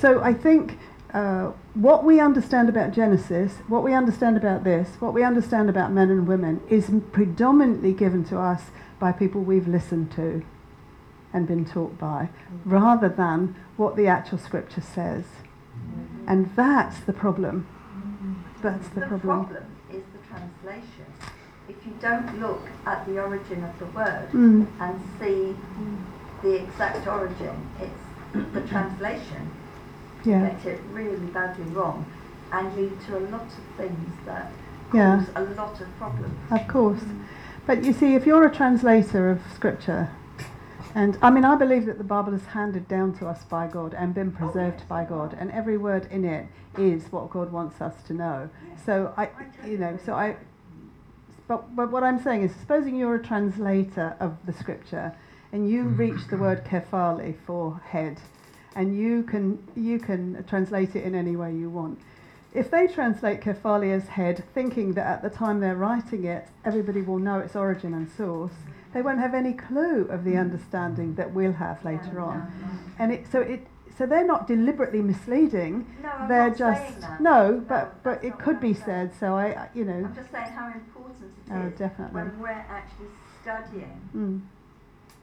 [0.00, 0.78] So I think
[1.12, 5.92] uh, what we understand about Genesis, what we understand about this, what we understand about
[5.92, 8.64] men and women is predominantly given to us
[8.98, 10.44] by people we've listened to
[11.32, 12.28] and been taught by,
[12.64, 15.24] rather than what the actual scripture says.
[16.28, 17.66] And that's the problem.
[18.62, 19.46] That's the, The problem.
[19.46, 21.06] problem is the translation.
[21.68, 25.56] If you don't look at the origin of the word Mm, and see
[26.42, 29.50] the exact origin, it's the translation
[30.24, 32.04] yeah, get it really badly wrong
[32.52, 34.50] and lead to a lot of things that
[34.92, 35.24] Yeah.
[35.24, 36.34] cause a lot of problems.
[36.50, 37.00] of course.
[37.66, 40.10] But you see, if you're a translator of scripture,
[40.98, 43.94] and I mean, I believe that the Bible is handed down to us by God
[43.94, 47.94] and been preserved by God, and every word in it is what God wants us
[48.08, 48.50] to know.
[48.84, 49.28] So I,
[49.64, 50.34] you know, so I.
[51.46, 55.14] But, but what I'm saying is, supposing you're a translator of the scripture,
[55.52, 55.96] and you mm.
[55.96, 58.20] reach the word kephale for head,
[58.74, 62.00] and you can you can translate it in any way you want.
[62.54, 67.02] If they translate kephale as head, thinking that at the time they're writing it, everybody
[67.02, 68.50] will know its origin and source,
[68.98, 72.50] they won't have any clue of the understanding that we'll have later on.
[72.98, 73.64] And it, so it
[73.96, 75.86] so they're not deliberately misleading.
[76.26, 79.14] They're just no, but but it could be said.
[79.14, 82.22] So I, I- you know, I'm just saying how important it oh is definitely.
[82.22, 84.40] when we're actually studying Mm,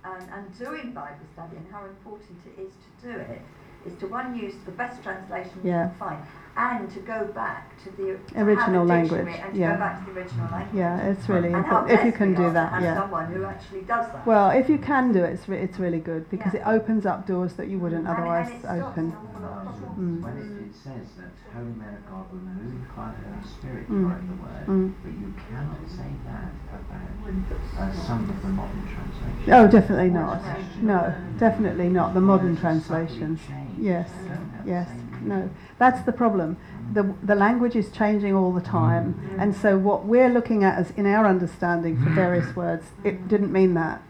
[0.05, 3.41] and, and doing Bible study and how important it is to do it
[3.85, 5.83] is to one use the best translation Yeah.
[5.83, 6.23] you can find
[6.57, 9.73] and to go back to the to Original have a dictionary language, and to yeah.
[9.73, 10.75] go back to the original language.
[10.75, 12.71] yeah, it's really And important if you can do that.
[12.71, 12.95] have Yeah.
[12.95, 14.25] someone who actually does that.
[14.25, 16.61] Well, if you can do it, it's, re- it's really good because Yeah.
[16.69, 19.05] it opens up doors that you wouldn't And- and otherwise it open.
[19.05, 19.99] an awful lot of problems.
[19.99, 20.23] Mm.
[20.23, 23.89] When it, it says that holy men of God were moved by the Holy Spirit,
[23.91, 24.07] Mm.
[24.07, 24.93] correct the word, Mm.
[25.03, 29.49] but you cannot say that about uh, some of the modern translations.
[29.51, 30.41] Oh, definitely not.
[30.81, 32.13] No, definitely not.
[32.13, 33.39] The modern Words are subtly translations.
[33.77, 35.04] Yes, They don't have the yes, same meaning.
[35.27, 35.49] No.
[35.77, 36.57] That's the problem.
[36.93, 39.41] The, the language is changing all the time, mm.
[39.41, 42.55] and so what we're looking at as in our understanding for various mm.
[42.55, 44.01] words, it didn't mean that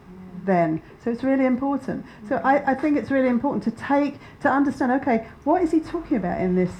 [0.46, 0.80] then.
[1.02, 2.06] So it's really important.
[2.28, 4.92] So I, I think it's really important to take to understand.
[5.02, 6.72] Okay, what is he talking about in this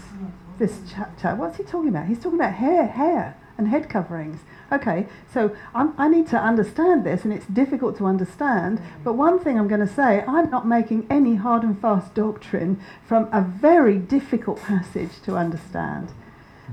[0.59, 1.35] this chapter?
[1.35, 2.07] What's he talking about?
[2.07, 4.41] He's talking about hair, hair, and head coverings.
[4.73, 8.83] Okay, so I'm, I need to understand this, and it's difficult to understand.
[9.05, 12.81] But one thing I'm going to say, I'm not making any hard and fast doctrine
[13.07, 16.13] from a very difficult passage to understand.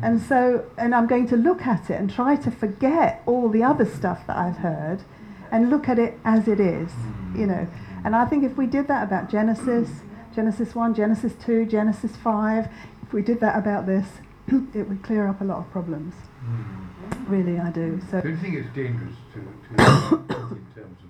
[0.01, 3.62] And so, and I'm going to look at it and try to forget all the
[3.62, 5.03] other stuff that I've heard
[5.51, 6.91] and look at it as it is,
[7.36, 7.67] you know.
[8.03, 10.01] And I think if we did that about Genesis,
[10.34, 12.67] Genesis 1, Genesis 2, Genesis 5,
[13.03, 14.08] if we did that about this,
[14.47, 16.15] it would clear up a lot of problems.
[16.39, 16.92] Hmm.
[17.27, 18.01] Really, I do.
[18.12, 20.15] So, Don't you think it's dangerous to, to
[20.55, 21.09] in terms of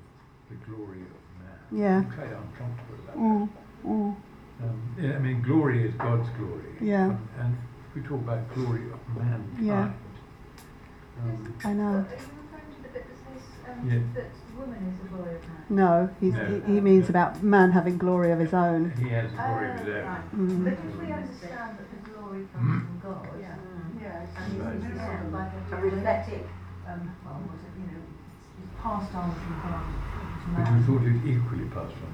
[0.49, 1.59] the glory of man?
[1.71, 1.97] Yeah.
[1.97, 3.49] I'm quite uncomfortable about mm,
[3.85, 4.15] mm,
[4.59, 4.65] that.
[5.09, 6.75] Um, I mean, glory is God's glory.
[6.81, 7.05] Yeah.
[7.07, 7.57] Um, and
[7.95, 9.91] we talk about glory of mankind, Yeah.
[11.23, 11.83] um, I know.
[11.83, 13.43] Are you referring to the bit that says
[13.79, 13.99] um, Yeah.
[14.21, 15.63] that woman is the glory of man?
[15.69, 16.45] No, he's, No.
[16.67, 18.91] He, he means about man having glory of his own.
[18.99, 20.05] he has glory of his Oh, own.
[20.05, 20.35] right.
[20.37, 20.63] Mm.
[20.63, 23.55] But if we understand that the glory comes from God, Yeah.
[24.13, 24.97] And this is
[27.49, 27.59] was
[28.81, 29.83] passed on from God
[30.85, 32.13] thought it equally passed on?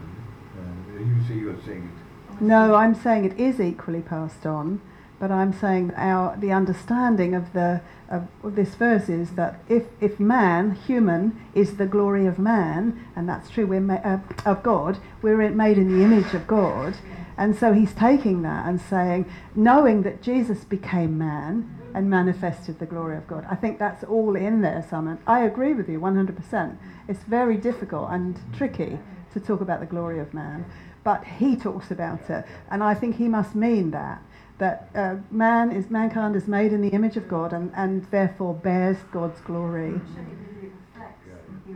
[0.58, 2.42] Uh, you see, you're saying it.
[2.42, 4.80] No, I'm saying it is equally passed on,
[5.20, 9.88] but I'm saying our the understanding of the of, of this verse is that if
[10.00, 14.64] if man, human, is the glory of man, and that's true, we're ma- uh, of
[14.64, 16.96] God, we're made in the image of God,
[17.38, 22.86] and so he's taking that and saying, knowing that Jesus became man and manifested the
[22.86, 23.46] glory of God.
[23.50, 25.18] I think that's all in there, Simon.
[25.28, 26.78] I agree with you 100%.
[27.08, 29.00] It's very difficult and tricky
[29.34, 30.66] to talk about the glory of man,
[31.04, 34.22] but he talks about it, and I think he must mean that
[34.58, 38.54] that uh, man is mankind is made in the image of God and, and therefore
[38.54, 40.02] bears God's glory.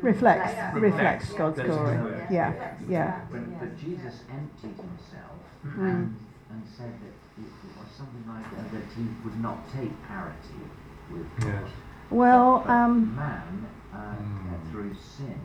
[0.02, 0.52] Reflects.
[0.54, 1.98] Reflects reflects God's glory.
[1.98, 2.28] good.
[2.30, 3.22] Yeah, yeah.
[3.32, 5.30] But, but Jesus emptied himself
[5.66, 5.78] Mm.
[5.80, 6.16] and,
[6.52, 7.13] and said that it, it was
[8.04, 10.60] something like uh, that he would not take parity
[11.12, 11.48] with God.
[11.64, 11.72] Yes.
[12.10, 14.72] Well, But um, man, uh, Mm.
[14.72, 15.40] through sin,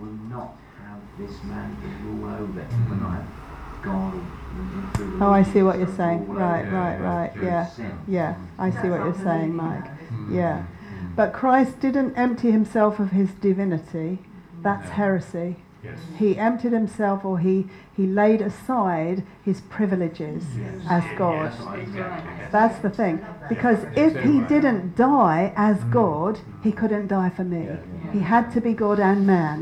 [0.00, 2.60] will not have this man to rule over.
[2.64, 6.26] He will not have God or- oh, I see what you're saying.
[6.28, 7.32] Right, over right, right.
[7.36, 7.42] yeah.
[7.42, 7.98] Yeah, sin.
[8.08, 8.34] yeah.
[8.58, 9.84] I see what you're saying, Mike.
[10.10, 10.34] Mm.
[10.34, 10.64] Yeah.
[10.64, 11.14] Mm.
[11.16, 14.18] But Christ didn't empty himself of his divinity.
[14.62, 14.92] That's No.
[14.94, 15.56] heresy.
[15.86, 15.98] Yes.
[16.18, 20.86] He emptied himself, or he he laid aside his privileges Yes.
[20.90, 21.52] as God.
[21.52, 22.32] That's Exactly.
[22.50, 23.24] That's the thing.
[23.48, 25.90] Because if he didn't die as Mm.
[25.92, 27.68] God, he couldn't die for me.
[28.12, 29.58] He had to be God and man.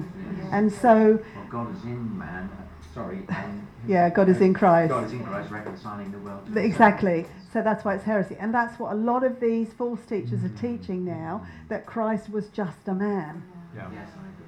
[0.51, 2.49] And so, Well, God is in man.
[2.53, 3.19] Uh, sorry.
[3.29, 4.91] Um, yeah, God is in Christ.
[4.91, 6.57] God is in Christ, reconciling the world.
[6.57, 7.27] Exactly.
[7.53, 8.37] So that's why it's heresy.
[8.41, 12.49] And that's what a lot of these false teachers are teaching now that Christ was
[12.49, 13.43] just a man.
[13.77, 13.89] Yeah.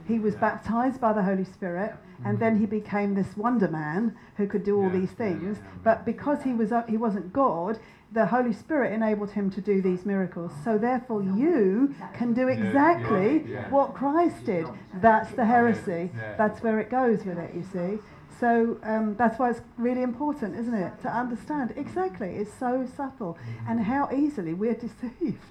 [0.09, 0.16] Yes, I agree.
[0.16, 0.40] He was Yeah.
[0.40, 4.77] baptized by the Holy Spirit and then he became this wonder man who could do
[4.77, 5.59] all Yeah, these yeah, things.
[5.59, 5.71] yeah.
[5.83, 7.79] But because he was uh, he wasn't God,
[8.12, 10.53] the Holy Spirit enabled him to do these miracles.
[10.64, 13.71] So therefore you can do exactly yeah, yeah.
[13.71, 14.66] what Christ did.
[15.01, 16.11] That's the heresy.
[16.16, 16.37] Yeah.
[16.37, 17.99] That's where it goes with it, you see.
[18.40, 22.37] So um, that's why it's really important, isn't it, to understand exactly.
[22.37, 25.42] It's so subtle, and how easily we're deceived.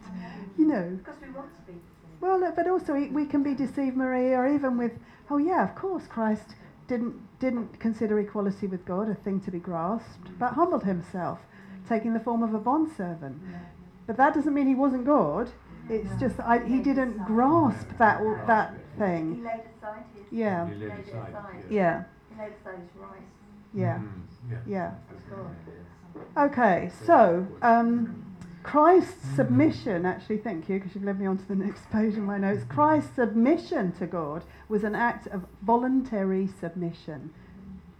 [0.58, 1.00] You know.
[1.04, 1.80] Because we want to be.
[2.26, 2.42] The same.
[2.42, 4.94] Well, but also we, we can be deceived, Maria, or even with,
[5.30, 6.56] oh yeah, of course, Christ
[6.88, 11.40] didn't didn't consider equality with God a thing to be grasped, but humbled himself,
[11.88, 13.42] taking the form of a bondservant.
[14.08, 15.52] But that doesn't mean he wasn't God.
[15.90, 19.44] It's just that I, he didn't grasp that that He thing.
[19.44, 20.26] laid aside his.
[20.32, 21.64] Yeah, He laid Laid aside, aside.
[21.70, 23.22] yeah, He laid aside his rights.
[23.74, 24.92] yeah, Mm, yeah.
[26.36, 26.44] yeah.
[26.46, 28.25] Okay, so um,
[28.66, 29.36] Christ's mm-hmm.
[29.36, 32.40] submission, actually, thank you, because you've led me on to the next page in my
[32.40, 32.64] notes.
[32.64, 32.74] Mm-hmm.
[32.74, 37.32] Christ's submission to God was an act of voluntary submission,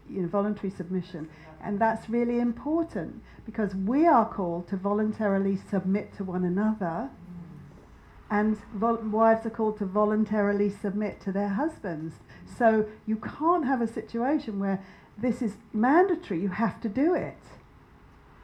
[0.10, 1.30] you know, voluntary submission.
[1.62, 7.10] And that's really important because we are called to voluntarily submit to one another,
[8.32, 12.16] and vol- wives are called to voluntarily submit to their husbands.
[12.58, 14.84] So you can't have a situation where
[15.16, 17.38] this is mandatory, you have to do it.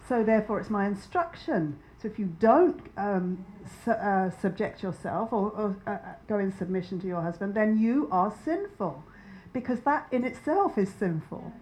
[0.08, 1.80] So therefore, it's my instruction.
[2.02, 3.46] So if you don't um,
[3.86, 8.08] su- uh, subject yourself or, or uh, go in submission to your husband, then you
[8.12, 9.04] are sinful,
[9.54, 11.54] because that in itself is sinful.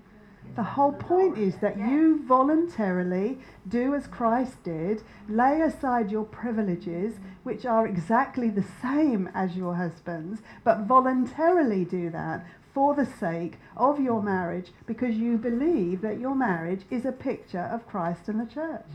[0.55, 7.15] The whole point is that you voluntarily do as Christ did, lay aside your privileges,
[7.43, 13.59] which are exactly the same as your husband's, but voluntarily do that for the sake
[13.75, 18.39] of your marriage because you believe that your marriage is a picture of Christ and
[18.39, 18.85] the church.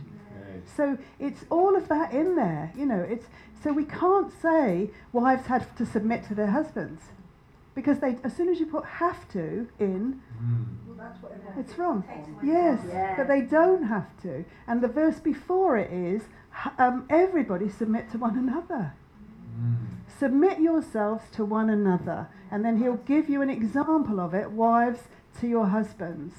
[0.55, 0.77] Right.
[0.77, 3.01] So it's all of that in there, you know.
[3.01, 3.27] It's
[3.62, 7.03] so we can't say wives had to submit to their husbands
[7.75, 11.59] because they as soon as you put have to in, Mm.
[11.59, 12.05] it's wrong.
[12.43, 12.81] Yes,
[13.17, 14.45] but they don't have to.
[14.67, 16.23] And the verse before it is
[16.79, 18.93] um, everybody submit to one another.
[19.61, 19.77] Mm.
[20.19, 22.29] Submit yourselves to one another.
[22.51, 25.01] And then he'll give you an example of it wives
[25.40, 26.35] to your husbands.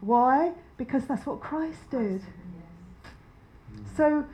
[0.00, 0.52] Why?
[0.76, 2.22] Because that's what Christ did.
[3.98, 4.24] So,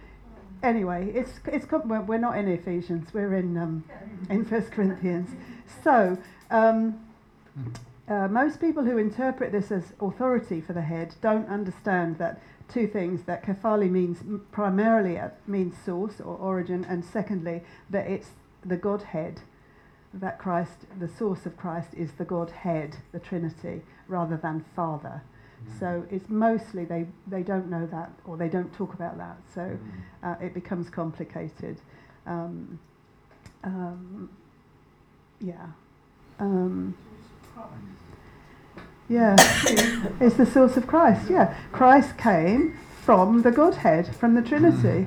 [0.62, 3.14] anyway, it's it's we're not in Ephesians.
[3.14, 3.84] We're in um,
[4.28, 5.30] in First Corinthians.
[5.82, 6.18] So,
[6.50, 7.00] um,
[8.06, 12.86] uh, most people who interpret this as authority for the head don't understand that two
[12.86, 14.18] things that kephale means
[14.52, 18.32] primarily uh, means source or origin, and secondly that it's
[18.66, 19.40] the Godhead.
[20.12, 25.22] That Christ, the source of Christ, is the Godhead, the Trinity, rather than Father.
[25.80, 29.36] So it's mostly they, they don't know that or they don't talk about that.
[29.54, 29.78] So Mm.
[30.22, 31.80] uh, it becomes complicated.
[32.26, 32.78] Um,
[33.62, 34.30] um,
[35.40, 35.66] yeah.
[36.38, 36.94] Um,
[39.08, 39.36] yeah.
[40.20, 41.30] it's the source of Christ.
[41.30, 41.54] Yeah.
[41.72, 45.06] Christ came from the Godhead, from the Trinity.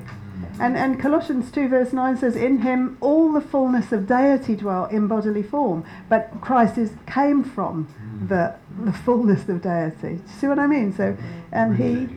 [0.60, 4.86] And, and Colossians 2 verse 9 says, In him all the fullness of deity dwell
[4.86, 5.84] in bodily form.
[6.08, 7.88] But Christ is, came from
[8.28, 10.20] the, the fullness of deity.
[10.40, 10.92] See what I mean?
[10.92, 11.16] So,
[11.52, 12.08] and he,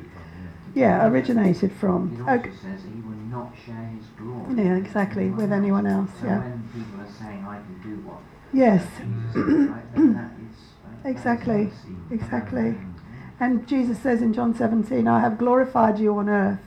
[0.74, 2.26] yeah, originated from.
[2.28, 2.50] Okay.
[2.62, 4.56] says he will not share his glory.
[4.66, 6.40] Yeah, exactly, with anyone else, So yeah.
[6.40, 8.18] when people are saying, I can do what
[8.54, 10.58] Yes, Jesus did, right, then that is,
[11.04, 11.72] that is Exactly,
[12.12, 12.62] exactly.
[12.62, 12.94] Mm,
[13.40, 16.60] And Jesus says in John 17, I have glorified you on earth,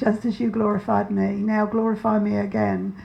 [0.00, 1.36] just as you glorified me.
[1.36, 2.96] Now glorify me again.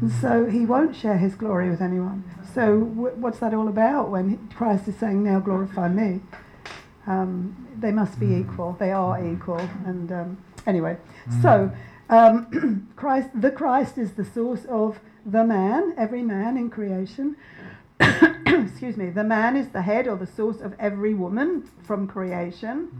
[0.00, 2.24] And so he won't share his glory with anyone.
[2.54, 6.20] So wh- what's that all about when Christ is saying, now glorify me?
[7.06, 8.76] Um, they must be equal.
[8.78, 9.60] They are equal.
[9.84, 10.96] And um, anyway,
[11.42, 11.70] so
[12.08, 17.36] um, Christ, the Christ is the source of the man, every man in creation.
[18.00, 19.10] Excuse me.
[19.10, 22.90] The man is the head or the source of every woman from creation,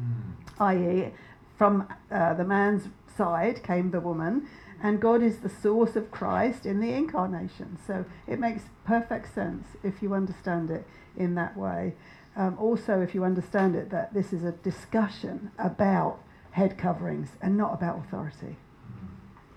[0.59, 1.13] i.e.,
[1.57, 4.49] from uh, the man's side came the woman,
[4.83, 7.79] and God is the source of Christ in the incarnation.
[7.87, 10.87] So it makes perfect sense if you understand it
[11.17, 11.95] in that way.
[12.37, 17.57] Um, also, if you understand it, that this is a discussion about head coverings and
[17.57, 18.57] not about authority.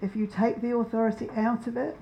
[0.02, 1.98] If you take the authority out of it,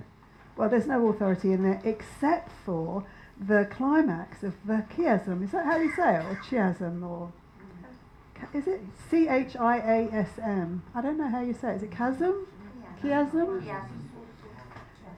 [0.58, 3.06] well, there's no authority in there except for
[3.39, 5.43] the climax of the chiasm.
[5.43, 6.26] Is that how you say it?
[6.26, 7.03] Or chiasm?
[7.03, 7.32] Or
[8.54, 10.84] is it C H I A S M?
[10.93, 11.78] I don't know how you say it.
[11.78, 12.48] Is it chasm?
[13.02, 13.64] Chiasm?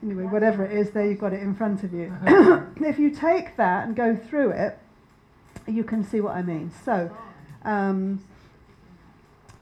[0.02, 2.14] Anyway, whatever it is, there you've got it in front of you.
[2.86, 4.78] if you take that and go through it,
[5.66, 6.70] you can see what I mean.
[6.84, 7.14] So,
[7.64, 8.24] um,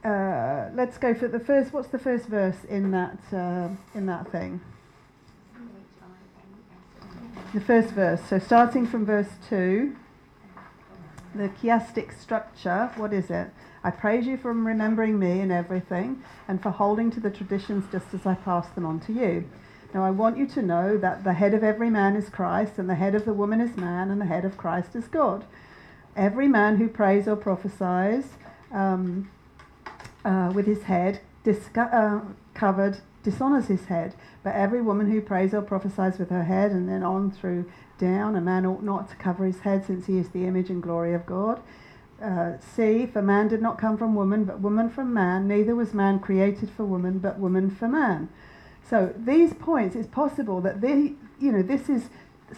[0.04, 1.72] uh, let's go for the first.
[1.72, 4.60] What's the first verse in that uh, in that thing?
[7.54, 8.20] The first verse.
[8.28, 9.96] So starting from verse 2,
[11.36, 13.50] the chiastic structure, what is it?
[13.84, 18.12] I praise you for remembering me in everything and for holding to the traditions just
[18.14, 19.48] as I pass them on to you.
[19.94, 22.88] Now I want you to know that the head of every man is Christ, and
[22.88, 25.44] the head of the woman is man, and the head of Christ is God.
[26.16, 28.24] Every man who prays or prophesies
[28.72, 29.30] um,
[30.24, 31.20] uh, with his head
[31.76, 32.20] uh,
[32.54, 34.14] covered dishonors his head.
[34.42, 38.36] But every woman who prays or prophesies with her head and then on through down,
[38.36, 41.14] a man ought not to cover his head since he is the image and glory
[41.14, 41.62] of God.
[42.22, 45.46] Uh, see, for man did not come from woman, but woman from man.
[45.46, 48.28] Neither was man created for woman, but woman for man.
[48.88, 52.08] So these points, it's possible that they, you know, this is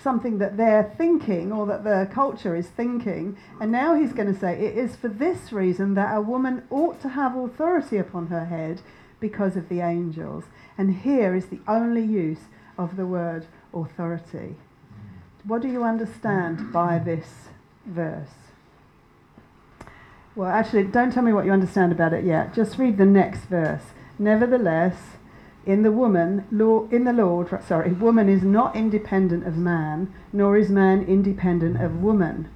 [0.00, 3.36] something that they're thinking or that the culture is thinking.
[3.60, 7.00] And now he's going to say it is for this reason that a woman ought
[7.02, 8.82] to have authority upon her head
[9.18, 10.44] because of the angels.
[10.76, 14.56] And here is the only use of the word authority.
[15.48, 17.48] What do you understand by this
[17.86, 18.34] verse?
[20.36, 22.52] Well, actually, don't tell me what you understand about it yet.
[22.52, 23.84] Just read the next verse.
[24.18, 24.96] Nevertheless,
[25.64, 26.44] in the woman,
[26.90, 32.02] in the Lord, sorry, woman is not independent of man, nor is man independent of
[32.02, 32.50] woman.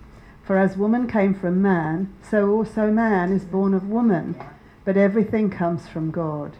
[0.44, 4.36] For as woman came from man, so also man is born of woman.
[4.84, 6.58] But everything comes from God.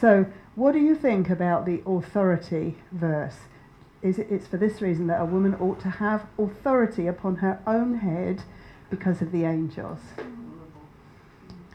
[0.00, 3.38] So, what do you think about the authority verse?
[4.06, 7.60] Is it, it's for this reason that a woman ought to have authority upon her
[7.66, 8.44] own head
[8.88, 9.98] because of the angels.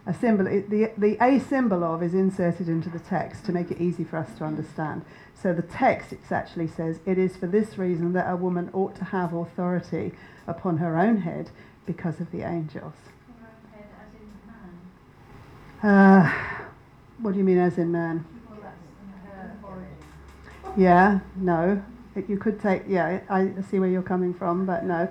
[0.05, 3.82] A symbol, the, the a symbol of is inserted into the text to make it
[3.82, 5.03] easy for us to understand.
[5.36, 8.95] So the text it actually says, it is for this reason that a woman ought
[8.95, 10.13] to have authority
[10.47, 11.51] upon her own head
[11.86, 12.93] because of the angels.
[13.27, 14.15] Her own head as
[15.84, 16.23] in man.
[16.23, 16.32] Uh,
[17.19, 18.25] what do you mean as in man?
[18.49, 20.82] Well, that's her origin.
[20.82, 21.84] Yeah, no.
[22.16, 25.07] It, you could take, yeah, I I see where you're coming from, but no.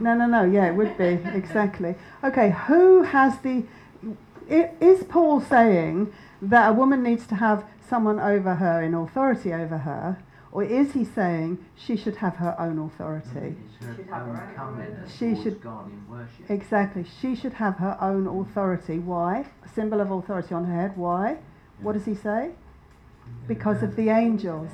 [0.00, 1.94] No, no, no, yeah, it would be, exactly.
[2.22, 3.64] Okay, who has the.
[4.48, 9.78] Is Paul saying that a woman needs to have someone over her in authority over
[9.78, 10.18] her,
[10.52, 13.56] or is he saying she should have her own authority?
[13.56, 16.50] It's her Should have her own covenant She should- God in worship.
[16.50, 18.98] Exactly, she should have her own authority.
[18.98, 19.46] Why?
[19.64, 20.96] A symbol of authority on her head.
[20.96, 21.38] Why?
[21.80, 22.50] What does he say?
[23.48, 24.70] Because of the angels.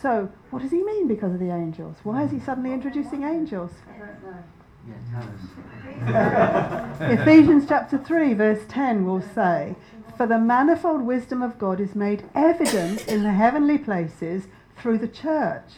[0.00, 1.96] So, what does he mean because of the angels?
[2.02, 3.70] Why is he suddenly introducing angels?
[3.98, 4.42] Don't know.
[4.88, 7.20] Yeah, tell us.
[7.20, 9.76] Ephesians chapter 3, verse 10 will say,
[10.16, 15.08] For the manifold wisdom of God is made evident in the heavenly places through the
[15.08, 15.70] church.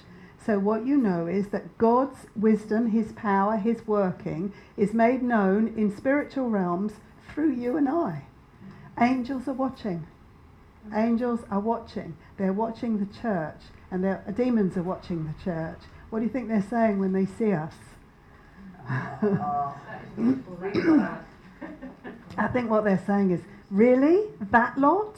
[0.45, 5.69] So, what you know is that God's wisdom, His power, His working is made known
[5.77, 6.95] in spiritual realms
[7.29, 8.25] through you and I.
[9.01, 10.07] Angels are watching.
[10.95, 12.17] Angels are watching.
[12.37, 13.61] They're watching the church,
[14.03, 15.79] and demons are watching the church.
[16.11, 17.75] What do you think they're saying when they see us?
[22.37, 23.41] I think what they're saying is,
[23.71, 24.25] really?
[24.51, 25.17] That lot?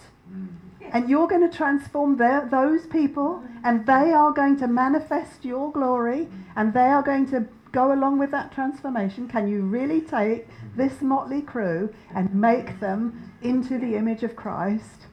[0.93, 5.73] And you're going to transform their, those people, and they are going to manifest your
[5.73, 9.27] glory, and they are going to go along with that transformation.
[9.29, 10.47] Can you really take
[10.77, 15.07] this motley crew and make them into the image of Christ?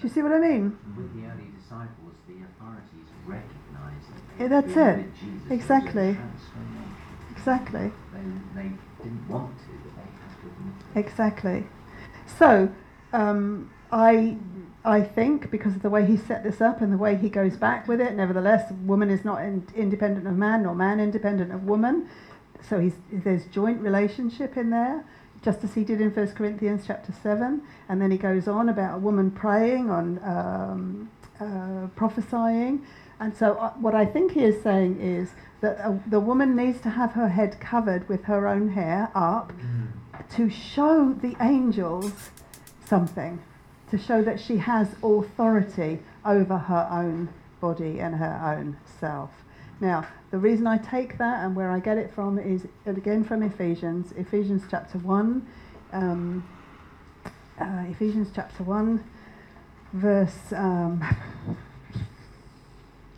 [0.00, 0.72] Do you see what I mean?
[0.72, 0.96] Mm.
[0.96, 4.74] With the early disciples, the authorities recognised that Yeah, that's it.
[4.74, 5.26] been with Jesus.
[5.26, 6.18] It was a Exactly.
[7.36, 7.92] Exactly.
[8.12, 8.70] They, they
[9.02, 10.98] didn't want to, but they had to.
[10.98, 11.66] Exactly.
[12.38, 12.70] So,
[13.12, 14.36] um, I,
[14.84, 17.56] I think because of the way he set this up and the way he goes
[17.56, 21.64] back with it, nevertheless, woman is not in, independent of man, nor man independent of
[21.64, 22.08] woman.
[22.66, 25.04] So he's, there's joint relationship in there,
[25.42, 27.62] just as he did in 1 Corinthians chapter 7.
[27.88, 31.10] And then he goes on about a woman praying, on um,
[31.40, 32.86] uh, prophesying.
[33.20, 36.80] And so, uh, what I think he is saying is that uh, the woman needs
[36.80, 39.52] to have her head covered with her own hair up
[40.36, 42.30] to show the angels
[42.86, 43.38] something,
[43.90, 47.28] to show that she has authority over her own
[47.60, 49.30] body and her own self.
[49.80, 53.42] Now, the reason I take that and where I get it from is again from
[53.42, 55.46] Ephesians, Ephesians chapter 1,
[55.92, 56.48] um,
[57.60, 59.04] uh, Ephesians chapter 1,
[59.92, 61.02] verse um,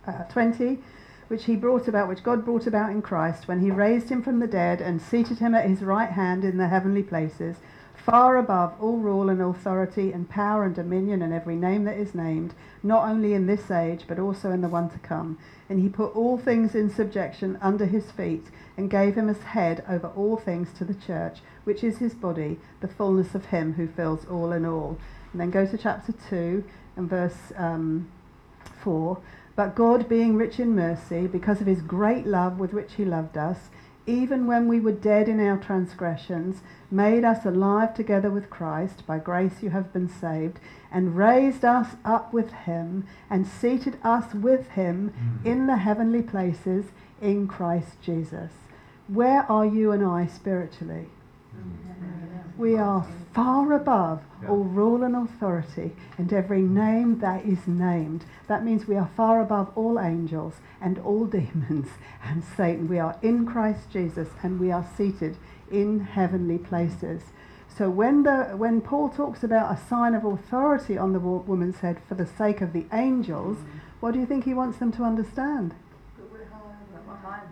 [0.07, 0.79] uh, 20
[1.27, 4.39] which he brought about, which God brought about in Christ, when he raised him from
[4.39, 7.57] the dead and seated him at his right hand in the heavenly places,
[7.95, 12.13] far above all rule and authority and power and dominion and every name that is
[12.13, 15.37] named, not only in this age, but also in the one to come.
[15.69, 19.83] And he put all things in subjection under his feet, and gave him as head
[19.87, 23.87] over all things to the church, which is his body, the fullness of him who
[23.87, 24.97] fills all in all.
[25.31, 26.63] And then go to chapter 2
[26.95, 28.11] and verse um,
[28.83, 29.17] 4.
[29.55, 33.37] But God, being rich in mercy, because of his great love with which he loved
[33.37, 33.69] us,
[34.05, 39.05] even when we were dead in our transgressions, made us alive together with Christ.
[39.07, 40.59] By grace you have been saved,
[40.91, 45.47] and raised us up with him, and seated us with him mm-hmm.
[45.47, 46.85] in the heavenly places
[47.21, 48.51] in Christ Jesus.
[49.07, 51.07] Where are you and I spiritually?
[51.55, 51.92] Mm-hmm.
[52.57, 54.49] We are far above Yeah.
[54.49, 58.25] all rule and authority and every name that is named.
[58.47, 61.89] That means we are far above all angels and all demons
[62.23, 62.87] and Satan.
[62.87, 65.37] We are in Christ Jesus and we are seated
[65.71, 67.23] in heavenly places.
[67.67, 71.97] So when the when Paul talks about a sign of authority on the woman's head
[72.07, 73.65] for the sake of the angels, mm.
[73.99, 75.73] what do you think he wants them to understand?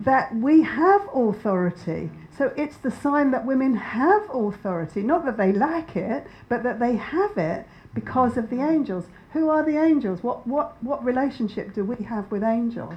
[0.02, 2.10] that we have authority.
[2.42, 6.80] So it's the sign that women have authority, not that they lack it, but that
[6.80, 9.06] they have it because of the angels.
[9.34, 10.24] Who are the angels?
[10.24, 12.96] What what what relationship do we have with angels?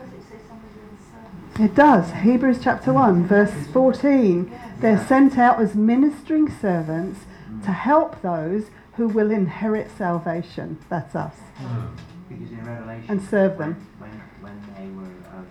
[0.00, 1.70] It say somebody with a servant?
[1.70, 2.12] It does.
[2.12, 4.58] Hebrews chapter 1 verse 14.
[4.78, 7.26] They're sent out as ministering servants
[7.66, 10.78] to help those who will inherit salvation.
[10.88, 11.34] That's us.
[11.56, 11.88] Hmm.
[12.30, 13.86] Because in Revelation, And serve them.
[13.98, 14.10] When,
[14.40, 15.46] when they were, um,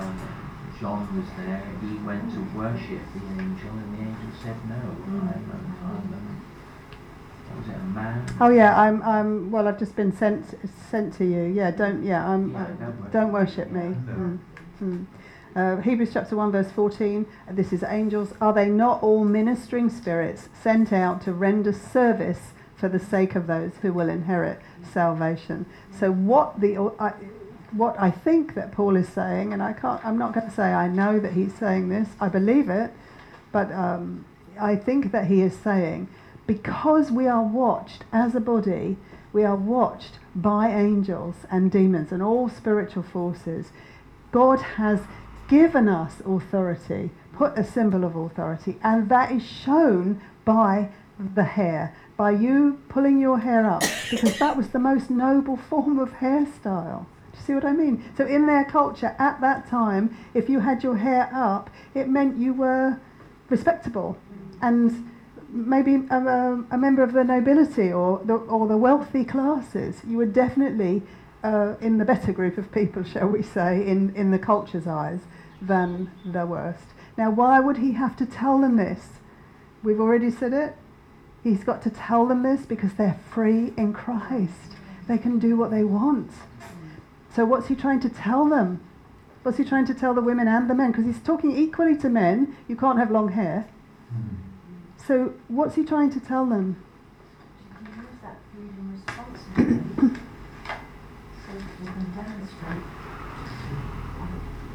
[0.00, 0.38] um,
[0.80, 5.18] John was there, he went to worship the angel, and the angel said, "No, I'm,
[5.18, 6.42] um, I'm
[7.48, 10.44] what was it, a man?" Oh yeah, I'm I'm well I've just been sent
[10.90, 11.42] sent to you.
[11.42, 13.12] Yeah, don't yeah, I'm Yeah, don't worship.
[13.12, 13.96] don't worship me.
[14.06, 14.12] No.
[14.12, 14.38] Mm,
[14.82, 15.06] mm.
[15.56, 19.88] Uh, Hebrews chapter 1 verse 14 uh, this is angels are they not all ministering
[19.90, 24.60] spirits sent out to render service for the sake of those who will inherit
[24.92, 27.12] salvation so what the uh,
[27.72, 30.72] what I think that Paul is saying and I can't I'm not going to say
[30.72, 32.92] I know that he's saying this I believe it
[33.52, 34.24] but um,
[34.60, 36.08] I think that he is saying
[36.46, 38.96] because we are watched as a body
[39.32, 43.72] we are watched by angels and demons and all spiritual forces
[44.30, 45.00] God has
[45.48, 50.90] given us authority, put a symbol of authority, and that is shown by
[51.34, 55.98] the hair, by you pulling your hair up, because that was the most noble form
[55.98, 57.06] of hairstyle.
[57.38, 58.04] You see what I mean?
[58.16, 62.36] So, in their culture at that time, if you had your hair up, it meant
[62.36, 63.00] you were
[63.48, 64.18] respectable
[64.60, 65.10] and
[65.48, 70.02] maybe a, a, a member of the nobility or the, or the wealthy classes.
[70.06, 71.02] You were definitely
[71.42, 75.20] uh, in the better group of people, shall we say, in, in the culture's eyes,
[75.60, 76.84] than the worst.
[77.16, 79.08] Now, why would he have to tell them this?
[79.82, 80.76] We've already said it.
[81.42, 84.76] He's got to tell them this because they're free in Christ.
[85.06, 86.30] They can do what they want.
[87.38, 88.80] So, what's he trying to tell them?
[89.44, 90.90] What's he trying to tell the women and the men?
[90.90, 92.56] Because he's talking equally to men.
[92.66, 93.68] You can't have long hair.
[94.12, 95.06] Mm-hmm.
[95.06, 96.82] So, what's he trying to tell them?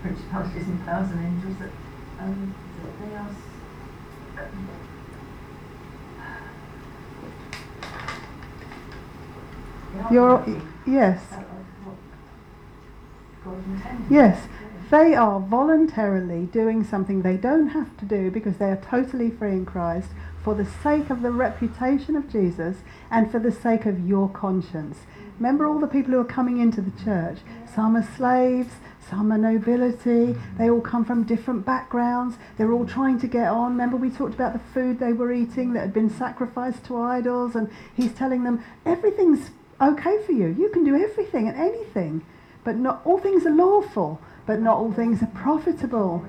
[0.01, 1.69] principalities and powers and angels that,
[2.19, 3.27] um, that they are
[9.93, 11.21] they are You're, yes
[14.09, 14.47] yes.
[14.91, 19.53] They are voluntarily doing something they don't have to do because they are totally free
[19.53, 20.09] in Christ
[20.43, 22.77] for the sake of the reputation of Jesus
[23.09, 24.99] and for the sake of your conscience.
[25.39, 27.39] Remember all the people who are coming into the church?
[27.73, 28.75] Some are slaves,
[29.09, 33.71] some are nobility, they all come from different backgrounds, they're all trying to get on.
[33.71, 37.55] Remember, we talked about the food they were eating that had been sacrificed to idols,
[37.55, 39.49] and he's telling them everything's
[39.81, 42.23] okay for you, you can do everything and anything,
[42.63, 46.25] but not all things are lawful, but not all things are profitable.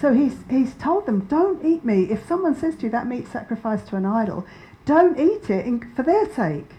[0.00, 2.10] So he's, he's told them, don't eat meat.
[2.10, 4.46] If someone says to you that meat sacrificed to an idol,
[4.84, 6.72] don't eat it in, for their sake.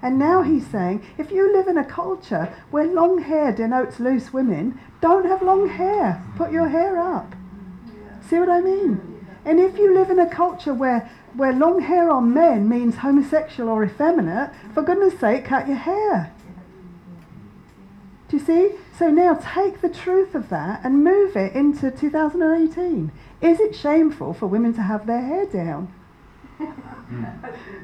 [0.00, 4.32] And now he's saying, if you live in a culture where long hair denotes loose
[4.32, 6.24] women, don't have long hair.
[6.36, 7.34] Put your hair up.
[8.28, 9.26] See what I mean?
[9.44, 13.68] And if you live in a culture where, where long hair on men means homosexual
[13.68, 16.32] or effeminate, for goodness sake, cut your hair.
[18.32, 18.70] Do you see?
[18.98, 23.12] So now take the truth of that and move it into 2018.
[23.42, 25.92] Is it shameful for women to have their hair down?
[26.56, 27.24] Hmm.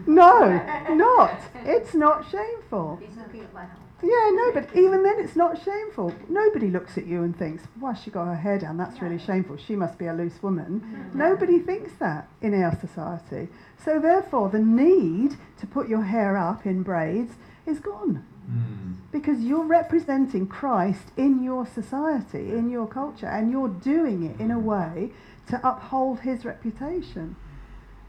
[0.06, 0.48] No,
[0.94, 1.38] not.
[1.66, 2.98] It's not shameful.
[2.98, 3.78] He's looking at my heart.
[4.02, 6.14] Yeah, no, but even then it's not shameful.
[6.30, 9.58] Nobody looks at you and thinks, why she got her hair down, that's really shameful.
[9.58, 10.80] She must be a loose woman.
[10.80, 11.18] Mm-hmm.
[11.18, 13.48] Nobody thinks that in our society.
[13.84, 17.34] So therefore the need to put your hair up in braids
[17.66, 18.24] is gone.
[18.48, 18.92] Hmm.
[19.12, 24.50] Because you're representing Christ in your society, in your culture, and you're doing it in
[24.50, 24.64] a hmm.
[24.64, 25.12] way
[25.48, 27.36] to uphold his reputation.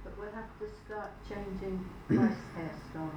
[0.04, 3.10] But we'll have to start changing Christ's hairstyle.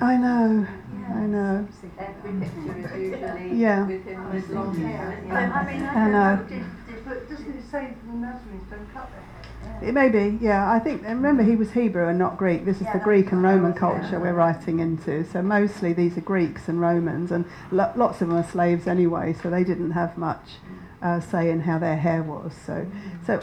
[0.00, 0.66] I know,
[1.08, 1.68] I know.
[1.98, 3.86] Every picture is usually Yeah.
[3.86, 5.24] with him with long hair.
[5.30, 6.36] I, I mean, I, I don't know.
[6.36, 9.35] know, did, did, but doesn't it say that the Nazarenes don't cut their hair?
[9.82, 10.70] It may be, yeah.
[10.70, 12.64] I think, remember, he was Hebrew and not Greek.
[12.64, 15.24] This is the Greek and Roman culture we're writing into.
[15.30, 19.34] So mostly these are Greeks and Romans, and lo- lots of them are slaves anyway,
[19.34, 20.52] so they didn't have much
[21.02, 22.54] uh, say in how their hair was.
[22.64, 22.86] So,
[23.26, 23.40] so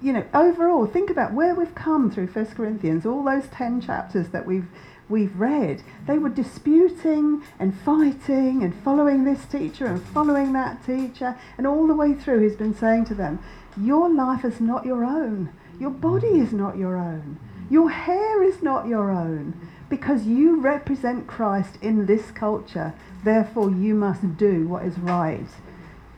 [0.00, 3.04] you know, overall, think about where we've come through First Corinthians.
[3.04, 4.66] All those ten chapters that we've
[5.08, 11.36] we've read, they were disputing and fighting and following this teacher and following that teacher,
[11.58, 13.38] and all the way through, he's been saying to them,
[13.76, 15.50] "Your life is not your own."
[15.80, 17.36] Your body is not your own.
[17.68, 19.54] Your hair is not your own.
[19.88, 22.94] Because you represent Christ in this culture,
[23.24, 25.48] therefore you must do what is right.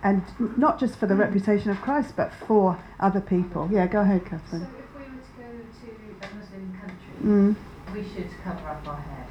[0.03, 0.23] And
[0.59, 3.69] not just for the reputation of Christ, but for other people.
[3.73, 4.63] Yeah, go ahead, Catherine.
[4.63, 5.49] So if we were to go
[5.81, 7.57] to a Muslim country, Mm.
[7.95, 9.27] we should cover up our hair.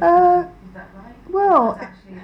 [0.00, 1.14] Uh, is that right?
[1.30, 2.20] well, Because actually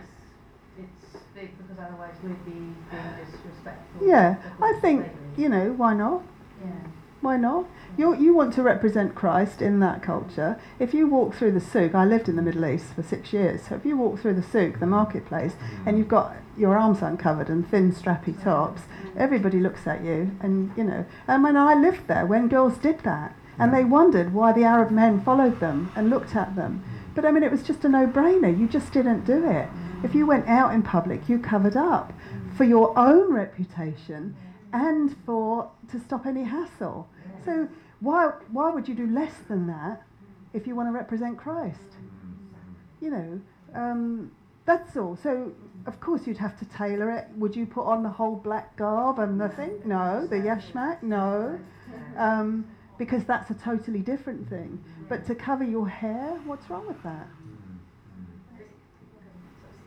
[0.78, 0.84] it's,
[1.14, 4.07] it's big because otherwise we'd be being disrespectful.
[4.09, 5.07] Yeah, I think.
[5.37, 6.22] You know, why not?
[6.62, 6.70] Yeah.
[7.20, 7.66] Why not?
[7.97, 10.59] You, you want to represent Christ in that culture.
[10.78, 13.62] If you walk through the souk, I lived in the Middle East for six years,
[13.68, 14.91] so if you walk through the souk, the mm.
[14.91, 15.87] marketplace, mm.
[15.87, 19.16] and you've got your arms uncovered and thin strappy tops, mm.
[19.16, 21.05] everybody looks at you, and you know.
[21.28, 24.91] And when I lived there, when girls did that, and they wondered why the Arab
[24.91, 26.83] men followed them and looked at them.
[27.14, 28.59] But I mean, it was just a no-brainer.
[28.59, 29.68] You just didn't do it.
[30.03, 32.12] If you went out in public, you covered up
[32.57, 34.35] for your own reputation
[34.73, 37.09] and for to stop any hassle.
[37.45, 37.68] So
[38.01, 40.03] why why would you do less than that
[40.53, 41.97] if you want to represent Christ?
[43.01, 43.41] You know,
[43.75, 44.33] um,
[44.64, 45.16] that's all.
[45.16, 45.53] So
[45.87, 47.27] of course you'd have to tailor it.
[47.37, 49.81] Would you put on the whole black garb and the thing?
[49.85, 51.03] No, the yashmak.
[51.03, 51.59] No,
[52.16, 52.66] um,
[52.99, 54.83] because that's a totally different thing.
[55.09, 57.27] But to cover your hair, what's wrong with that?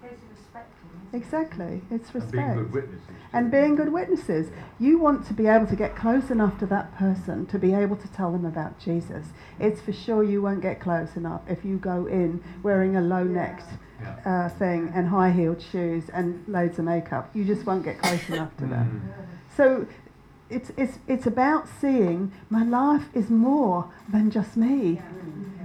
[0.01, 0.89] So it's respecting.
[0.89, 1.04] isn't it?
[1.15, 2.31] Exactly, it's And respect.
[2.33, 3.07] being good witnesses.
[3.33, 4.47] and being good witnesses.
[4.79, 7.95] You want to be able to get close enough to that person to be able
[7.95, 9.27] to tell them about Jesus.
[9.59, 13.23] It's for sure you won't get close enough if you go in wearing a low
[13.23, 13.69] necked
[14.01, 14.17] Yeah.
[14.25, 17.29] uh, thing and high heeled shoes and loads of makeup.
[17.33, 18.87] You just won't get close enough to them.
[19.05, 19.55] Mm.
[19.55, 19.87] So
[20.49, 25.01] it's, it's, it's about seeing my life is more than just me.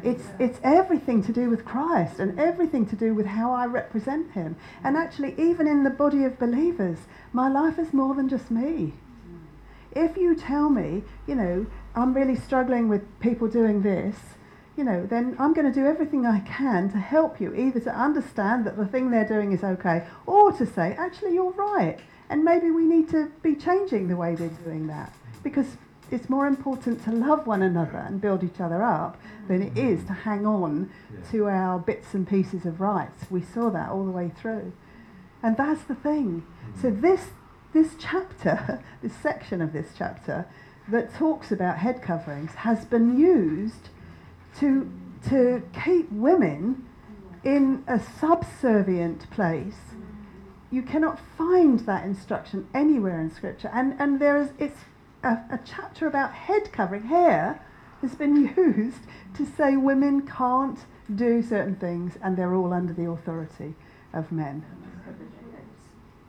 [0.02, 4.32] It's, it's everything to do with Christ and everything to do with how I represent
[4.32, 4.56] Him.
[4.82, 6.98] And actually, even in the body of believers,
[7.32, 8.94] my life is more than just me.
[9.92, 14.16] If you tell me, you know, I'm really struggling with people doing this,
[14.76, 17.94] you know, then I'm going to do everything I can to help you, either to
[17.94, 21.98] understand that the thing they're doing is okay, or to say, actually, you're right,
[22.28, 25.12] and maybe we need to be changing the way they're doing that.
[25.42, 25.76] Because
[26.10, 30.04] it's more important to love one another and build each other up than it is
[30.04, 31.20] to hang on Yeah.
[31.30, 33.30] to our bits and pieces of rights.
[33.30, 34.72] We saw that all the way through.
[35.42, 36.44] And that's the thing.
[36.80, 37.00] So mm.
[37.00, 37.28] this
[37.72, 40.46] this chapter, this section of this chapter
[40.88, 43.90] that talks about head coverings has been used
[44.58, 44.90] to
[45.28, 46.86] to keep women
[47.44, 49.94] in a subservient place,
[50.70, 53.70] you cannot find that instruction anywhere in Scripture.
[53.72, 54.78] And, and there is, it's
[55.22, 57.04] a, a chapter about head covering.
[57.04, 57.60] Hair
[58.00, 59.00] has been used
[59.36, 60.78] to say women can't
[61.14, 63.74] do certain things and they're all under the authority
[64.12, 64.64] of men.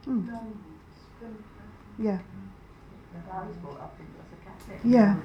[0.08, 0.28] Mm.
[2.00, 2.20] Yeah.
[3.32, 4.06] I was brought up in
[4.76, 5.16] as a Yeah.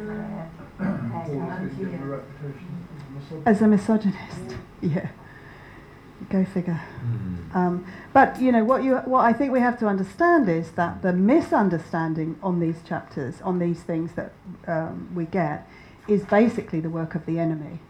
[0.79, 4.55] Paul was given a reputation As a misogynist.
[4.83, 5.09] Yeah.
[6.31, 6.81] Go figure.
[7.55, 11.03] Um, but you know what you what I think we have to understand is that
[11.03, 14.33] the misunderstanding on these chapters, on these things that
[14.67, 15.69] um, we get,
[16.09, 17.81] is basically the work of the enemy,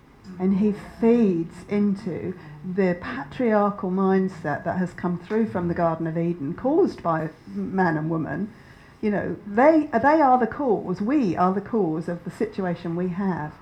[0.41, 2.35] and he feeds into
[2.74, 7.97] the patriarchal mindset that has come through from the Garden of Eden, caused by man
[7.97, 8.53] and woman.
[9.01, 11.01] You know, they they are the cause.
[11.01, 13.53] We are the cause of the situation we have.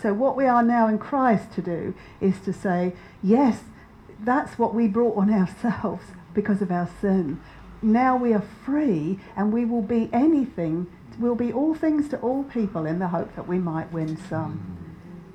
[0.00, 3.60] So what we are now in Christ to do is to say, yes,
[4.20, 6.04] that's what we brought on ourselves
[6.34, 7.40] because of our sin.
[7.82, 10.86] Now we are free and we will be anything,
[11.18, 14.76] we'll be all things to all people in the hope that we might win some.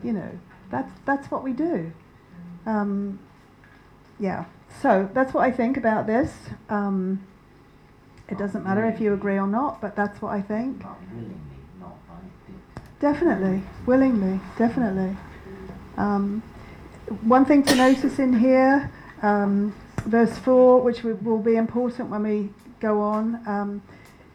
[0.03, 0.39] You know,
[0.71, 1.91] that's, that's what we do.
[2.65, 3.19] Um,
[4.19, 4.45] yeah,
[4.81, 6.31] so that's what I think about this.
[6.69, 7.25] Um,
[8.27, 10.83] it doesn't matter if you agree or not, but that's what I think.
[10.83, 11.35] But willingly,
[11.79, 12.15] not by
[12.45, 12.99] dictate.
[12.99, 15.17] Definitely, willingly, definitely.
[15.97, 16.43] Um,
[17.21, 18.91] one thing to notice in here,
[19.21, 19.73] um,
[20.05, 23.39] verse 4, which will- be important when we go on.
[23.45, 23.81] Um,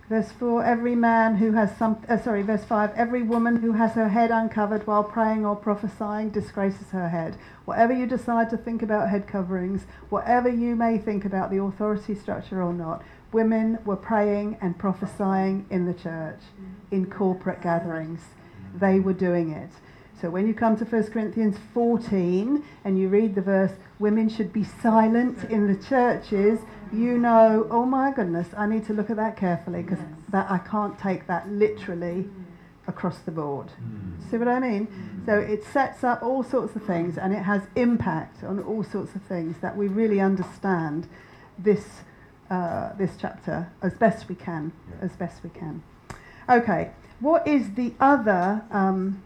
[0.08, 3.92] verse 4 every man who has some, uh, sorry, verse 5 every woman who has
[3.92, 7.36] her head uncovered while praying or prophesying disgraces her head.
[7.64, 12.14] Whatever you decide to think about head coverings, whatever you may think about the authority
[12.14, 13.02] structure or not,
[13.32, 16.40] women were praying and prophesying in the church,
[16.90, 18.20] in corporate gatherings.
[18.78, 19.70] They were doing it.
[20.24, 24.54] So when you come to 1 Corinthians 14 and you read the verse, women should
[24.54, 26.60] be silent in the churches,
[26.90, 29.98] you know, oh my goodness, I need to look at that carefully because
[30.30, 32.26] that I can't take that literally
[32.86, 33.68] across the board.
[34.30, 34.88] See what I mean?
[35.26, 39.14] So it sets up all sorts of things and it has impact on all sorts
[39.14, 41.06] of things that we really understand
[41.58, 41.84] this
[42.48, 45.04] uh, this chapter as best we can, Yeah.
[45.04, 45.82] as best we can.
[46.48, 49.22] Okay, what is the other um,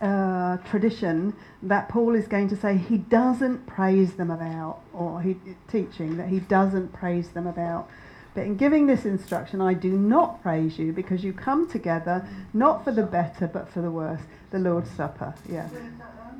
[0.00, 5.36] uh, tradition that Paul is going to say he doesn't praise them about, or he
[5.68, 7.88] teaching that he doesn't praise them about?
[8.34, 12.84] But in giving this instruction, I do not praise you because you come together not
[12.84, 14.20] for the better but for the worse.
[14.50, 15.68] The Lord's Supper, yeah.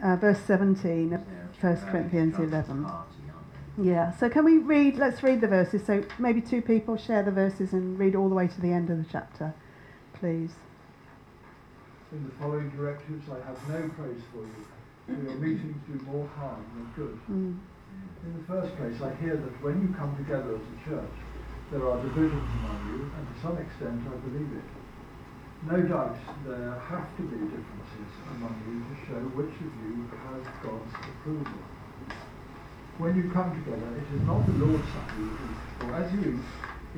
[0.02, 1.20] Uh, verse 17 of
[1.61, 2.84] 1 Corinthians 11.
[2.84, 3.90] Party, aren't they?
[3.90, 5.84] Yeah, so can we read, let's read the verses.
[5.84, 8.90] So maybe two people share the verses and read all the way to the end
[8.90, 9.54] of the chapter,
[10.14, 10.52] please.
[12.09, 14.64] In the following directives, I have no praise for you,
[15.04, 17.20] for your meetings do more harm than good.
[17.28, 17.61] Mm.
[18.24, 21.16] In the first place, I hear that when you come together as a church,
[21.68, 24.68] there are divisions among you, and to some extent I believe it.
[25.68, 26.16] No doubt
[26.48, 31.61] there have to be differences among you to show which of you has God's approval.
[32.96, 36.40] When you come together, it is not the Lord's Supper you eat, for as you
[36.40, 36.46] eat,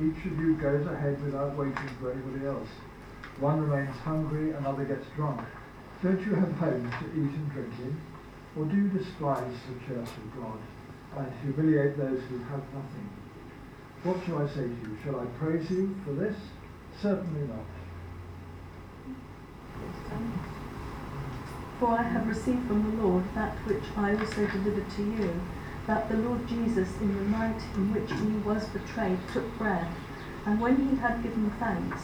[0.07, 2.71] each of you goes ahead without waiting for anybody else.
[3.41, 5.41] One remains hungry, another gets drunk.
[6.03, 7.99] Don't you have homes to eat and drink in?
[8.55, 10.59] Or do you despise the church of God
[11.17, 13.09] and humiliate those who have nothing?
[14.03, 14.97] What shall I say to you?
[15.03, 16.35] Shall I praise you for this?
[17.01, 17.65] Certainly not.
[21.79, 25.41] For I have received from the Lord that which I also delivered to you,
[25.87, 29.87] that the Lord Jesus, in the night in which he was betrayed, took bread,
[30.45, 32.03] and when he had given thanks,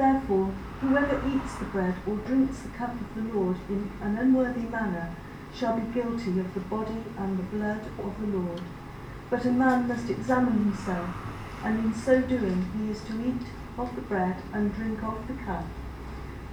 [0.00, 4.62] Therefore, whoever eats the bread or drinks the cup of the Lord in an unworthy
[4.62, 5.14] manner
[5.54, 8.62] shall be guilty of the body and the blood of the Lord.
[9.28, 11.10] But a man must examine himself,
[11.62, 13.46] and in so doing he is to eat
[13.76, 15.66] of the bread and drink of the cup.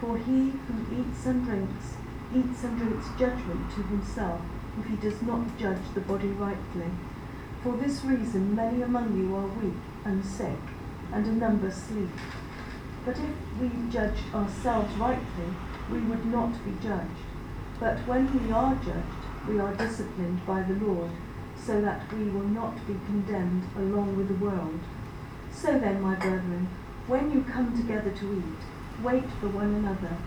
[0.02, 1.96] For he who eats and drinks,
[2.36, 4.42] eats and drinks judgment to himself,
[4.78, 6.92] if he does not judge the body rightly.
[7.64, 10.60] For this reason many among you are weak and sick,
[11.14, 12.10] and a number sleep.
[13.08, 15.56] But if we judged ourselves rightly,
[15.90, 17.24] we would not be judged.
[17.80, 21.12] But when we are judged, we are disciplined by the Lord,
[21.56, 24.82] so that we will not be condemned along with the world.
[25.54, 26.68] So then, my brethren,
[27.08, 30.18] when you come together to eat, wait for one another.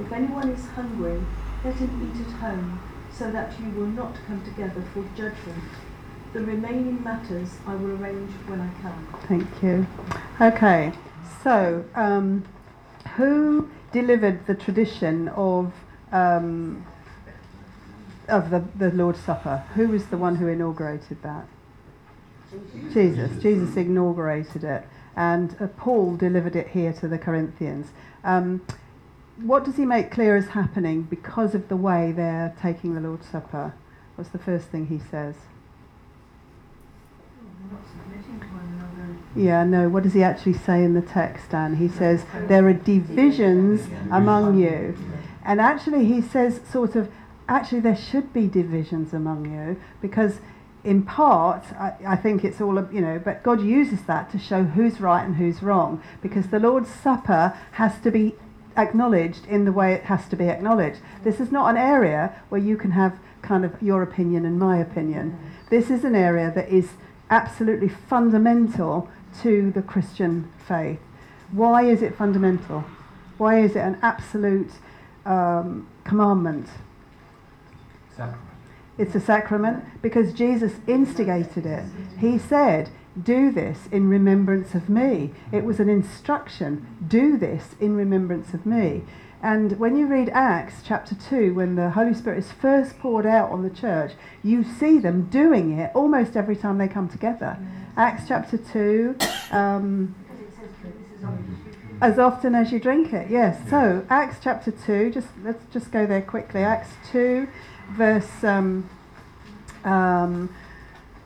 [0.00, 1.20] If anyone is hungry,
[1.64, 2.80] let him eat at home,
[3.10, 5.64] so that you will not come together for judgment.
[6.32, 9.08] The remaining matters I will arrange when I come.
[9.26, 9.88] Thank you.
[10.40, 10.92] Okay,
[11.42, 12.44] so um,
[13.16, 15.72] who delivered the tradition of
[16.12, 16.84] um,
[18.28, 19.64] of the, the Lord's Supper?
[19.74, 21.46] Who was the one who inaugurated that?
[22.92, 23.42] Jesus.
[23.42, 24.84] Jesus inaugurated it,
[25.16, 27.88] and uh, Paul delivered it here to the Corinthians.
[28.24, 28.62] Um,
[29.40, 33.28] what does he make clear is happening because of the way they're taking the Lord's
[33.28, 33.74] Supper?
[34.16, 35.36] What's the first thing he says?
[37.70, 39.18] Not submitting to one another.
[39.38, 41.76] Yeah, no, what does he actually say in the text, Dan?
[41.76, 44.96] He says, There are divisions among you.
[45.44, 47.08] And actually, he says, sort of,
[47.48, 50.40] actually, there should be divisions among you because,
[50.84, 54.64] in part, I, I think it's all, you know, but God uses that to show
[54.64, 58.34] who's right and who's wrong because the Lord's Supper has to be
[58.76, 61.00] acknowledged in the way it has to be acknowledged.
[61.24, 64.78] This is not an area where you can have kind of your opinion and my
[64.78, 65.30] opinion.
[65.30, 65.70] Mm.
[65.70, 66.90] This is an area that is
[67.30, 69.08] absolutely fundamental
[69.42, 71.00] to the Christian faith.
[71.52, 72.84] Why is it fundamental?
[73.38, 74.70] Why is it an absolute
[75.24, 76.68] um, commandment?
[78.16, 78.48] Sacrament.
[78.98, 81.84] It's a sacrament because Jesus instigated it.
[82.18, 85.30] He said, Do this in remembrance of me.
[85.52, 86.84] It was an instruction.
[87.06, 89.04] Do this in remembrance of me.
[89.42, 93.50] And when you read Acts chapter 2, when the Holy Spirit is first poured out
[93.50, 94.12] on the church,
[94.42, 97.56] you see them doing it almost every time they come together.
[97.96, 99.16] Acts chapter 2,
[99.52, 101.68] um, Because it says that this is on
[102.00, 103.58] as often as you drink it, yes.
[103.68, 105.10] So Acts chapter two.
[105.10, 106.62] Just let's just go there quickly.
[106.62, 107.48] Acts two,
[107.90, 108.88] verse um,
[109.84, 110.54] um,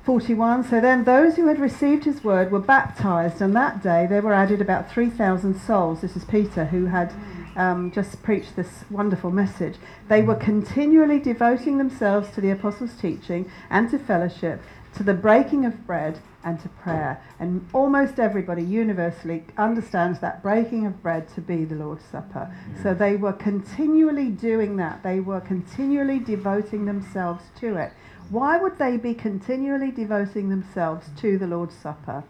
[0.05, 0.65] forty-one.
[0.65, 4.33] So then those who had received his word were baptized, and that day there were
[4.33, 6.01] added about three thousand souls.
[6.01, 7.13] This is Peter who had.
[7.55, 9.76] Um, just preached this wonderful message.
[10.09, 14.62] They were continually devoting themselves to the apostles' teaching and to fellowship,
[14.96, 17.22] to the breaking of bread and to prayer.
[17.38, 22.55] And almost everybody universally understands that breaking of bread to be the Lord's Supper.
[22.82, 25.03] So they were continually doing that.
[25.03, 27.92] They were continually devoting themselves to it.
[28.30, 32.24] Why would they be continually devoting themselves to the Lord's Supper?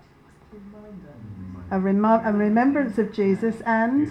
[1.70, 4.10] A, remo- a remembrance of Jesus and,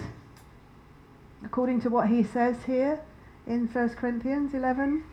[1.44, 3.00] according to what he says here
[3.46, 5.04] in 1 Corinthians 11,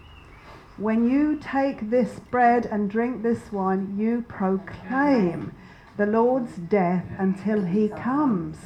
[0.78, 5.54] when you take this bread and drink this wine, you proclaim
[5.98, 8.58] the Lord's death until he comes.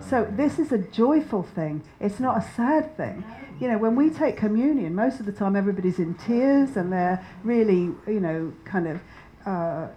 [0.00, 1.84] So this is a joyful thing.
[2.00, 3.24] It's not a sad thing.
[3.60, 7.24] You know, when we take communion, most of the time everybody's in tears and they're
[7.44, 9.00] really, you know, kind of
[9.46, 9.88] uh,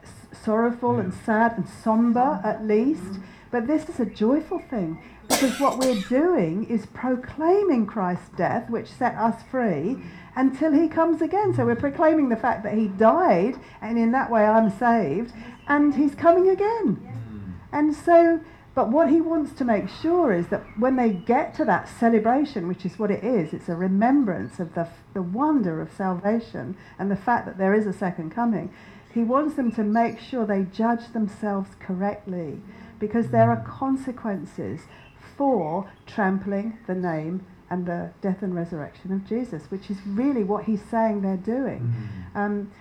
[0.44, 3.20] sorrowful and sad and somber at least.
[3.50, 5.02] But this is a joyful thing
[5.34, 9.98] because what we're doing is proclaiming Christ's death, which set us free,
[10.36, 11.54] until he comes again.
[11.54, 15.34] So we're proclaiming the fact that he died, and in that way I'm saved,
[15.68, 16.98] and he's coming again.
[16.98, 17.54] Mm.
[17.72, 18.42] And so,
[18.76, 22.68] but what he wants to make sure is that when they get to that celebration,
[22.68, 27.10] which is what it is, it's a remembrance of the, the wonder of salvation and
[27.10, 28.72] the fact that there is a second coming.
[29.14, 32.62] He wants them to make sure they judge themselves correctly
[33.00, 33.66] because there are mm.
[33.66, 34.82] consequences
[35.38, 40.66] for trampling the name and the death and resurrection of Jesus, which is really what
[40.66, 41.82] he's saying they're doing.
[42.36, 42.72] Um,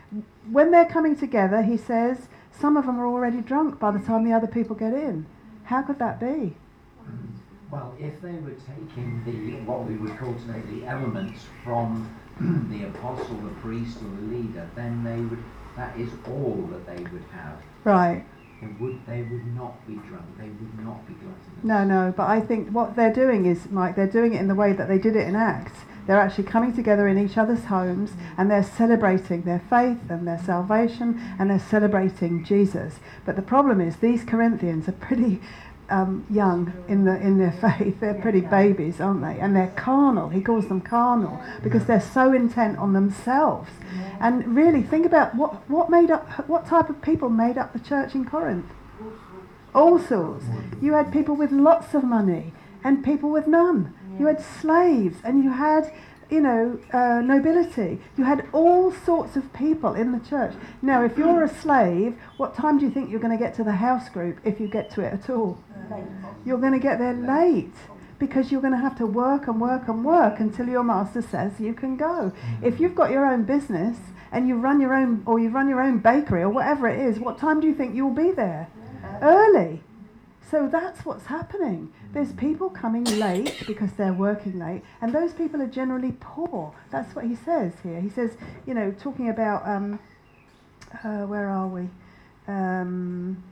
[0.50, 4.24] when they're coming together, he says, some of them are already drunk by the time
[4.24, 5.26] the other people get in.
[5.64, 6.54] How could that be?
[7.70, 12.14] Well, if they were taking the what we would call today the elements from
[12.70, 15.42] the apostle, the priest, or the leader, then they would
[15.76, 17.56] that is all that they would have.
[17.84, 18.26] Right.
[18.62, 20.38] They would they would not be drunk.
[20.38, 21.64] They would not be gluttonous.
[21.64, 24.54] No, no, but I think what they're doing is, Mike, they're doing it in the
[24.54, 25.80] way that they did it in Acts.
[26.06, 30.38] They're actually coming together in each other's homes and they're celebrating their faith and their
[30.38, 33.00] salvation and they're celebrating Jesus.
[33.24, 35.40] But the problem is, these Corinthians are pretty
[35.92, 38.00] um, young in, the, in their faith.
[38.00, 39.38] They're pretty babies, aren't they?
[39.38, 40.30] And they're carnal.
[40.30, 43.70] He calls them carnal because they're so intent on themselves.
[44.20, 47.80] And really, think about what, what, made up, what type of people made up the
[47.80, 48.66] church in Corinth
[49.74, 50.44] all sorts.
[50.80, 52.52] You had people with lots of money
[52.84, 53.94] and people with none.
[54.18, 55.92] You had slaves and you had,
[56.30, 58.00] you know, uh, nobility.
[58.16, 60.54] You had all sorts of people in the church.
[60.80, 63.64] Now, if you're a slave, what time do you think you're going to get to
[63.64, 65.58] the house group if you get to it at all?
[66.44, 67.74] You're going to get there late
[68.18, 71.58] because you're going to have to work and work and work until your master says
[71.58, 72.32] you can go.
[72.62, 73.98] If you've got your own business
[74.30, 77.18] and you run your own or you run your own bakery or whatever it is,
[77.18, 78.68] what time do you think you'll be there?
[79.20, 79.82] Early.
[80.52, 81.90] So that's what's happening.
[82.12, 86.74] There's people coming late because they're working late, and those people are generally poor.
[86.90, 88.02] That's what he says here.
[88.02, 88.36] He says,
[88.66, 89.98] you know, talking about um,
[91.02, 91.88] uh, where are we?
[92.46, 93.42] Um,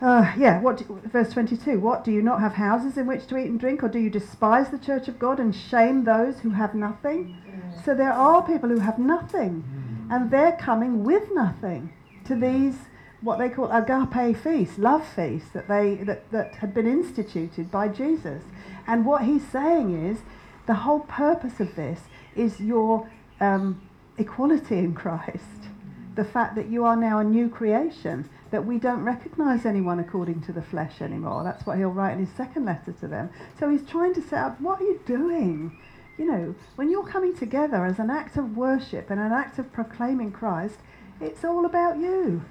[0.00, 3.38] uh, yeah, what do, verse 22 What do you not have houses in which to
[3.38, 6.50] eat and drink, or do you despise the church of God and shame those who
[6.50, 7.36] have nothing?
[7.84, 9.62] So there are people who have nothing,
[10.10, 11.92] and they're coming with nothing
[12.24, 12.74] to these
[13.22, 17.88] what they call agape feasts, love feasts that they that, that had been instituted by
[17.88, 18.42] Jesus.
[18.86, 20.18] And what he's saying is
[20.66, 22.00] the whole purpose of this
[22.34, 23.08] is your
[23.40, 23.80] um,
[24.18, 25.68] equality in Christ.
[26.14, 30.42] The fact that you are now a new creation, that we don't recognize anyone according
[30.42, 31.42] to the flesh anymore.
[31.42, 33.30] That's what he'll write in his second letter to them.
[33.58, 35.78] So he's trying to set up what are you doing?
[36.18, 39.72] You know, when you're coming together as an act of worship and an act of
[39.72, 40.76] proclaiming Christ,
[41.20, 42.44] it's all about you.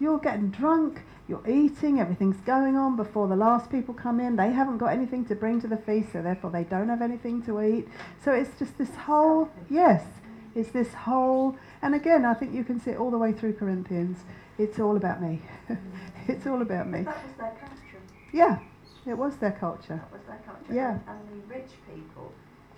[0.00, 4.36] You're getting drunk, you're eating, everything's going on before the last people come in.
[4.36, 7.42] They haven't got anything to bring to the feast, so therefore they don't have anything
[7.42, 7.88] to eat.
[8.24, 10.04] So it's just this whole, yes,
[10.54, 13.54] it's this whole, and again, I think you can see it all the way through
[13.54, 14.18] Corinthians.
[14.56, 15.40] It's all about me.
[16.28, 17.02] it's all about me.
[17.02, 18.02] That was their culture.
[18.32, 18.58] Yeah,
[19.06, 19.96] it was their culture.
[19.96, 20.74] That was their culture.
[20.74, 20.98] Yeah.
[21.06, 22.32] And the rich people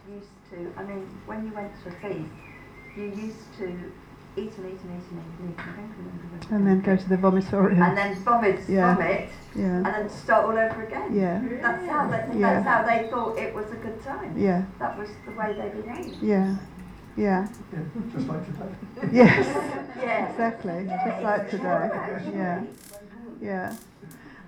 [0.09, 2.31] used to, I mean, when you went to a feast,
[2.97, 3.93] you used to
[6.51, 7.87] and then go to the vomitorium.
[7.87, 8.95] And then vomit, Yeah.
[8.95, 11.14] vomit, and then start all over again.
[11.14, 12.61] yeah, That's how they, Yeah.
[12.62, 14.35] that's how they thought it was a good time.
[14.37, 16.22] yeah, That was the way they behaved.
[16.22, 16.57] yeah,
[17.16, 17.47] yeah.
[17.72, 17.78] Yeah,
[18.14, 19.09] just like today.
[19.12, 19.47] Yes,
[20.03, 20.28] Yeah.
[20.31, 20.87] exactly.
[21.07, 21.91] Just like today.
[22.35, 22.62] Yeah.
[23.41, 23.74] Yeah.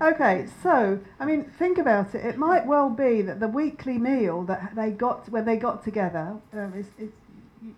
[0.00, 2.24] Okay, so I mean, think about it.
[2.24, 6.36] It might well be that the weekly meal that they got when they got together
[6.54, 7.10] um, is, is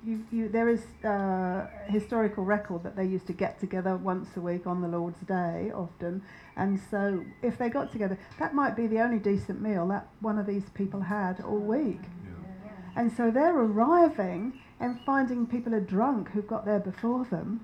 [0.05, 4.41] you, you, there is uh, historical record that they used to get together once a
[4.41, 6.22] week on the Lord's Day often,
[6.57, 10.39] and so if they got together, that might be the only decent meal that one
[10.39, 12.01] of these people had all week.
[12.01, 12.70] Yeah.
[12.97, 17.61] And so they're arriving and finding people are drunk who've got there before them.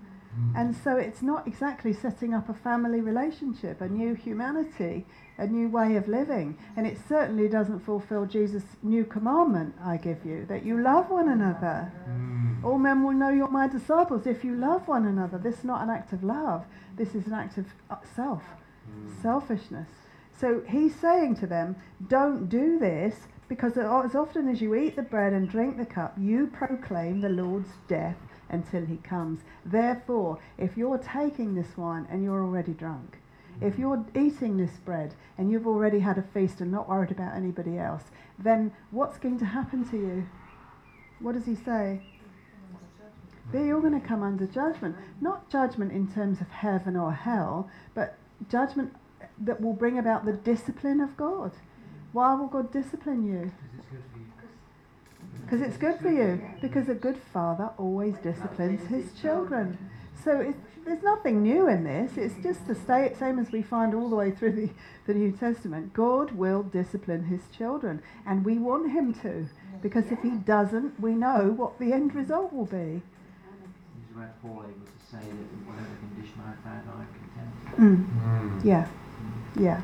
[0.54, 5.04] And so it's not exactly setting up a family relationship, a new humanity,
[5.41, 6.57] a new way of living.
[6.76, 11.28] And it certainly doesn't fulfill Jesus' new commandment I give you that you love one
[11.28, 11.91] another.
[12.09, 12.62] Mm.
[12.62, 15.38] All men will know you're my disciples if you love one another.
[15.38, 16.64] This is not an act of love,
[16.97, 18.43] this is an act of uh, self,
[18.91, 19.22] Mm.
[19.22, 19.88] selfishness.
[20.41, 21.76] So he's saying to them,
[22.09, 23.14] don't do this
[23.49, 27.28] because as often as you eat the bread and drink the cup, you proclaim the
[27.28, 28.16] Lord's death
[28.49, 29.41] until he comes.
[29.64, 33.19] Therefore, if you're taking this wine and you're already drunk,
[33.61, 37.36] if you're eating this bread and you've already had a feast and not worried about
[37.36, 38.04] anybody else,
[38.38, 40.26] then what's going to happen to you?
[41.20, 42.00] What does he say?
[43.52, 44.96] Then you're all going to come under judgment.
[45.20, 48.16] Not judgment in terms of heaven or hell, but
[48.48, 48.94] judgment
[49.38, 51.52] that will bring about the discipline of God.
[52.12, 53.52] Why will God discipline you.
[55.42, 56.40] Because it's good for you.
[56.61, 59.78] Because a good father always disciplines his children.
[60.22, 60.54] So it,
[60.84, 62.16] there's nothing new in this.
[62.16, 64.70] It's just the sta- same as we find all the way through the,
[65.06, 65.92] the New Testament.
[65.92, 69.46] God will discipline his children, and we want him to.
[69.82, 72.76] Because if he doesn't, we know what the end result will be.
[72.76, 78.12] Is where Paul able to say that whatever condition I found, I am content.
[78.22, 78.60] Mm.
[78.60, 78.64] Mm.
[78.64, 78.88] Yeah,
[79.58, 79.82] yeah.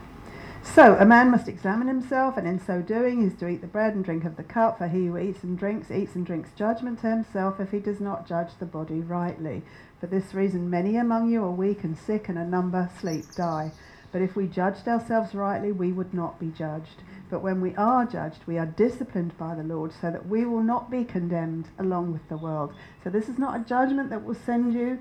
[0.74, 3.94] So a man must examine himself, and in so doing is to eat the bread
[3.94, 4.78] and drink of the cup.
[4.78, 8.00] For he who eats and drinks, eats and drinks judgment to himself, if he does
[8.00, 9.62] not judge the body rightly.
[10.00, 13.72] For this reason, many among you are weak and sick, and a number sleep, die.
[14.12, 17.02] But if we judged ourselves rightly, we would not be judged.
[17.28, 20.62] But when we are judged, we are disciplined by the Lord, so that we will
[20.62, 22.72] not be condemned along with the world.
[23.02, 24.98] So this is not a judgment that will send you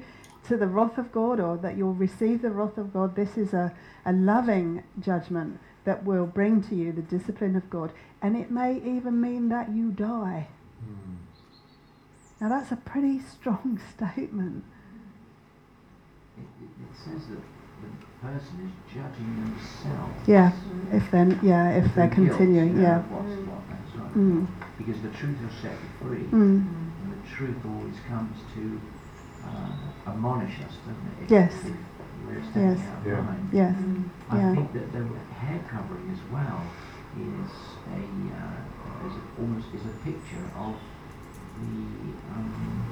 [0.47, 3.15] to the wrath of God or that you'll receive the wrath of God.
[3.15, 3.73] This is a,
[4.05, 7.91] a loving judgment that will bring to you the discipline of God.
[8.21, 10.47] And it may even mean that you die.
[10.83, 11.17] Mm.
[12.41, 14.63] Now that's a pretty strong statement.
[16.79, 17.41] It, it, it says that
[17.81, 17.89] the
[18.21, 20.27] person is judging themselves.
[20.27, 20.51] Yeah,
[20.91, 22.99] if then, yeah, if they're The guilt, continuing, you know, yeah.
[23.03, 24.13] What's what, that's right.
[24.15, 24.47] Mm,
[24.77, 26.23] Because the truth will set you free.
[26.31, 26.65] mm,
[27.01, 28.81] And the truth always comes to
[29.45, 31.23] uh, admonish us, doesn't it?
[31.25, 31.53] If- Yes.
[31.65, 31.73] If
[32.27, 32.79] we're stepping Yes.
[32.79, 33.19] out Yeah.
[33.19, 33.49] line.
[33.53, 33.75] yes,
[34.29, 34.55] I yeah.
[34.55, 35.03] think that the
[35.37, 36.61] hair covering as well
[37.15, 37.51] is
[37.93, 38.01] a
[38.33, 40.73] uh, is a, almost is a picture of
[41.61, 41.85] the
[42.33, 42.83] um,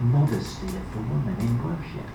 [0.00, 2.06] modesty of the woman in worship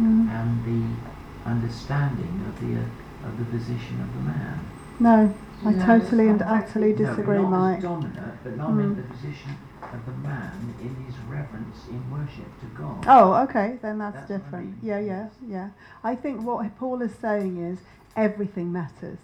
[0.00, 4.58] Mm, and the understanding of the uh, of the position of the man.
[4.98, 5.34] No,
[5.66, 7.82] I No, totally and utterly No, disagree, not Mike.
[7.82, 8.80] dominant, but not Mm.
[8.84, 13.04] in the position of the man in his reverence in worship to God.
[13.06, 14.64] Oh, okay, then that's, That's what I different.
[14.66, 14.78] mean.
[14.82, 15.68] Yeah, yeah, yeah.
[16.02, 17.78] I think what Paul is saying is
[18.16, 19.18] everything matters.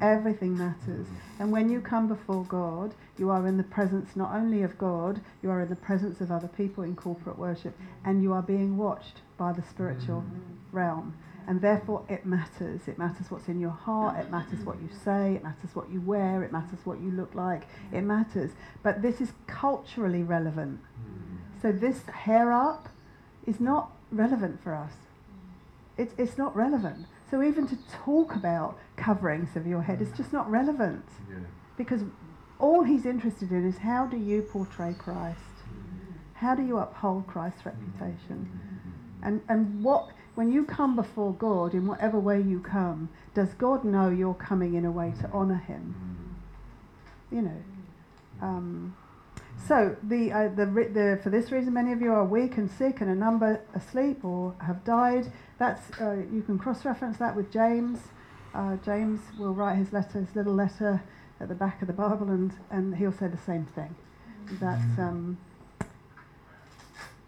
[0.00, 1.06] Everything matters.
[1.06, 1.42] Mm-hmm.
[1.42, 5.20] And when you come before God, you are in the presence not only of God,
[5.42, 8.08] you are in the presence of other people in corporate worship, mm-hmm.
[8.10, 10.76] and you are being watched by the spiritual mm-hmm.
[10.76, 11.14] realm.
[11.46, 12.82] And therefore, it matters.
[12.86, 16.00] It matters what's in your heart, it matters what you say, it matters what you
[16.02, 17.62] wear, it matters what you look like.
[17.90, 18.50] It matters.
[18.82, 20.80] But this is culturally relevant.
[21.62, 22.90] So, this hair up
[23.46, 24.92] is not relevant for us.
[25.96, 27.06] It's, it's not relevant.
[27.30, 31.36] So, even to talk about coverings of your head is just not relevant Yeah.
[31.76, 32.02] because
[32.58, 35.38] all he's interested in is how do you portray Christ?
[36.34, 38.48] How do you uphold Christ's reputation?
[39.22, 43.84] And, and what, when you come before God, in whatever way you come, does God
[43.84, 45.94] know you're coming in a way to honour him?
[47.30, 47.62] You know.
[48.40, 48.96] Um,
[49.66, 52.70] so the, uh, the, ri- the, for this reason, many of you are weak and
[52.70, 55.32] sick, and a number asleep or have died.
[55.58, 57.98] That's uh, you can cross-reference that with James.
[58.54, 61.02] Uh, James will write his letter, his little letter,
[61.40, 63.94] at the back of the Bible, and, and he'll say the same thing.
[64.60, 65.36] That um,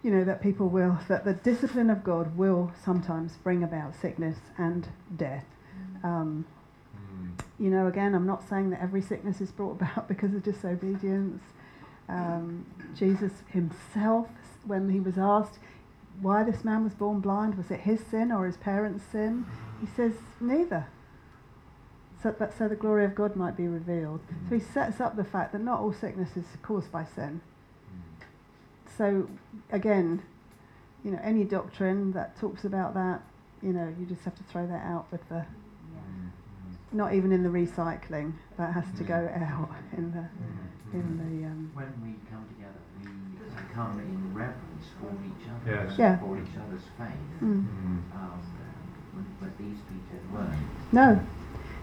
[0.03, 4.39] you know that people will that the discipline of God will sometimes bring about sickness
[4.57, 5.45] and death.
[6.03, 6.47] Um,
[7.59, 11.43] you know, again, I'm not saying that every sickness is brought about because of disobedience.
[12.11, 14.29] Um, Jesus himself,
[14.67, 15.59] when he was asked
[16.21, 19.47] why this man was born blind, was it his sin or his parents' sin?
[19.81, 20.87] He says, neither.
[22.23, 24.21] So that so the glory of God might be revealed.
[24.49, 27.41] So he sets up the fact that not all sickness is caused by sin.
[28.99, 29.31] So
[29.73, 30.23] again,
[31.03, 33.23] you know, any doctrine that talks about that,
[33.63, 35.47] you know, you just have to throw that out with the
[36.93, 38.35] not even in the recycling.
[38.59, 40.29] That has to go out in the
[40.93, 45.99] in the um, When we come together, we come in reverence for each other, Yes.
[45.99, 46.19] Yeah.
[46.19, 47.41] for each other's faith.
[47.43, 47.47] mm.
[47.47, 48.41] Um,
[49.41, 50.55] but these people weren't.
[50.93, 51.21] No,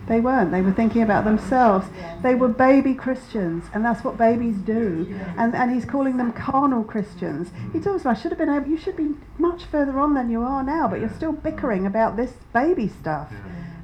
[0.08, 0.52] they weren't.
[0.52, 1.88] They were thinking about themselves.
[2.22, 5.20] They were baby Christians, and that's what babies do.
[5.38, 7.52] And and he's calling them carnal Christians.
[7.74, 8.68] He talks about I should have been able.
[8.68, 12.16] You should be much further on than you are now, but you're still bickering about
[12.16, 13.32] this baby stuff.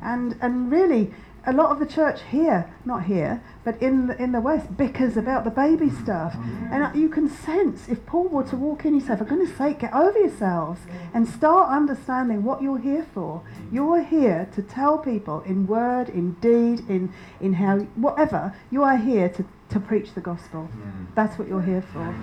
[0.02, 1.14] And and really,
[1.46, 5.18] a lot of the church here, not here, but in the, in the West, bickers
[5.18, 6.36] about the baby stuff.
[6.72, 9.58] And uh, you can sense if Paul were to walk in, he said, "For goodness'
[9.58, 10.82] sake, get over yourselves
[11.14, 13.42] and start understanding what you're here for.
[13.72, 18.98] You're here to tell people in word, in deed, in in how whatever you are
[18.98, 20.70] here to." To preach the gospel.
[21.16, 22.14] That's what you're here for.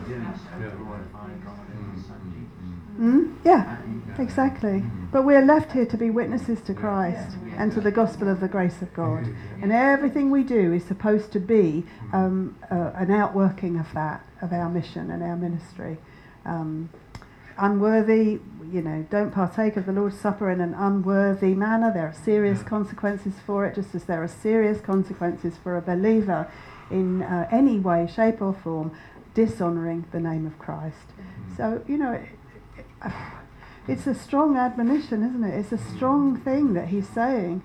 [3.00, 3.34] Mm?
[3.44, 3.78] Yeah,
[4.18, 4.84] exactly.
[5.10, 8.48] But we're left here to be witnesses to Christ and to the gospel of the
[8.48, 9.26] grace of God.
[9.62, 14.52] And everything we do is supposed to be um, uh, an outworking of that, of
[14.52, 15.96] our mission and our ministry.
[16.44, 16.90] Um,
[17.56, 18.38] unworthy,
[18.70, 21.90] you know, don't partake of the Lord's Supper in an unworthy manner.
[21.92, 26.50] There are serious consequences for it, just as there are serious consequences for a believer
[26.90, 28.92] in uh, any way, shape, or form
[29.34, 31.14] dishonouring the name of Christ.
[31.56, 32.20] So, you know,
[33.88, 35.58] it's a strong admonition, isn't it?
[35.58, 37.62] It's a strong thing that he's saying.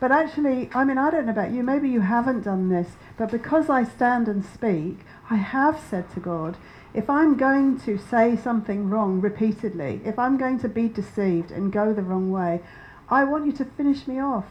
[0.00, 3.30] But actually, I mean, I don't know about you, maybe you haven't done this, but
[3.30, 4.98] because I stand and speak,
[5.30, 6.56] I have said to God,
[6.92, 11.72] if I'm going to say something wrong repeatedly, if I'm going to be deceived and
[11.72, 12.60] go the wrong way,
[13.08, 14.46] I want you to finish me off.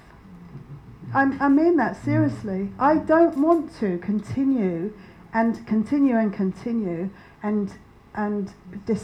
[1.14, 2.72] I'm, I mean that seriously.
[2.80, 4.94] I don't want to continue
[5.34, 7.10] and continue and continue
[7.42, 7.74] and
[8.16, 8.54] and
[8.86, 9.04] dis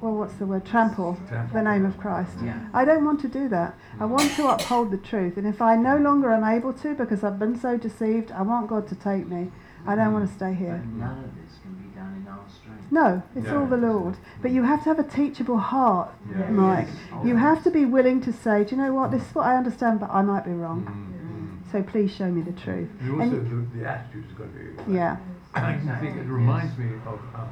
[0.00, 1.16] well what's the word trample
[1.52, 2.32] the name of Christ.
[2.44, 2.58] Yeah.
[2.74, 3.74] I don't want to do that.
[3.98, 5.36] I want to uphold the truth.
[5.36, 8.68] And if I no longer am able to because I've been so deceived, I want
[8.68, 9.50] God to take me.
[9.86, 10.82] I don't want to stay here.
[10.84, 12.90] But none of this can be done in our strength.
[12.90, 13.60] No, it's No.
[13.60, 14.16] all the Lord.
[14.42, 16.50] But you have to have a teachable heart, Yeah.
[16.50, 16.88] Mike.
[16.88, 17.24] Yes.
[17.24, 19.56] You have to be willing to say, do you know what, this is what I
[19.56, 20.84] understand, but I might be wrong.
[20.84, 21.72] Mm.
[21.72, 22.88] So please show me the truth.
[23.00, 24.64] And also And- the, the attitude's got to be.
[24.70, 24.88] right.
[24.88, 25.16] Yeah.
[25.54, 27.48] I think it reminds me of um,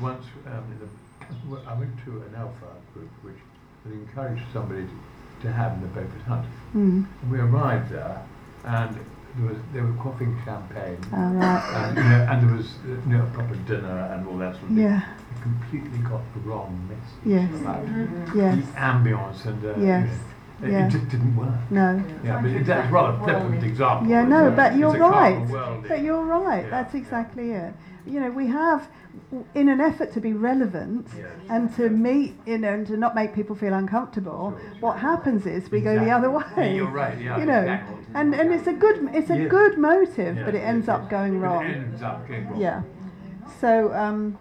[0.00, 0.88] once um, in the,
[1.48, 3.36] well, I went to an Alpha group which
[3.84, 6.46] had encouraged somebody to, to have in the Beaufort Hunt.
[6.74, 7.06] Mm.
[7.22, 8.22] And we arrived there
[8.64, 8.96] and
[9.36, 10.98] there was, they were quaffing champagne.
[11.12, 11.86] All right.
[11.88, 14.54] And, you know, and there was uh, you know, a proper dinner and all that
[14.54, 14.78] sort of thing.
[14.78, 15.00] Yeah.
[15.34, 17.60] They completely got the wrong message Yes.
[17.60, 17.84] about
[18.34, 18.56] Yes.
[18.56, 20.08] the ambience and uh, you Yes.
[20.08, 20.86] know, It, Yeah.
[20.86, 21.54] it just didn't work.
[21.70, 22.02] No.
[22.24, 24.08] Yeah, but that's rather a flippant example.
[24.08, 25.38] Yeah, no, but you're right.
[25.86, 26.64] But you're right.
[26.64, 27.00] Yeah, That's yeah.
[27.00, 27.72] exactly it.
[28.08, 28.88] You know, we have,
[29.54, 31.08] in an effort to be relevant
[31.48, 34.80] and to meet, you know, and to not make people feel uncomfortable, Sure, sure.
[34.80, 36.10] what happens is we go the Exactly.
[36.10, 36.76] other Yeah, way.
[36.76, 37.38] You're right, yeah.
[37.38, 37.96] You know, exactly.
[38.14, 41.38] and and it's a good it's a good motive, Yeah, but it ends up going
[41.40, 41.66] wrong.
[41.66, 42.60] It ends up going wrong.
[42.60, 42.82] Yeah.
[43.60, 44.38] So, um,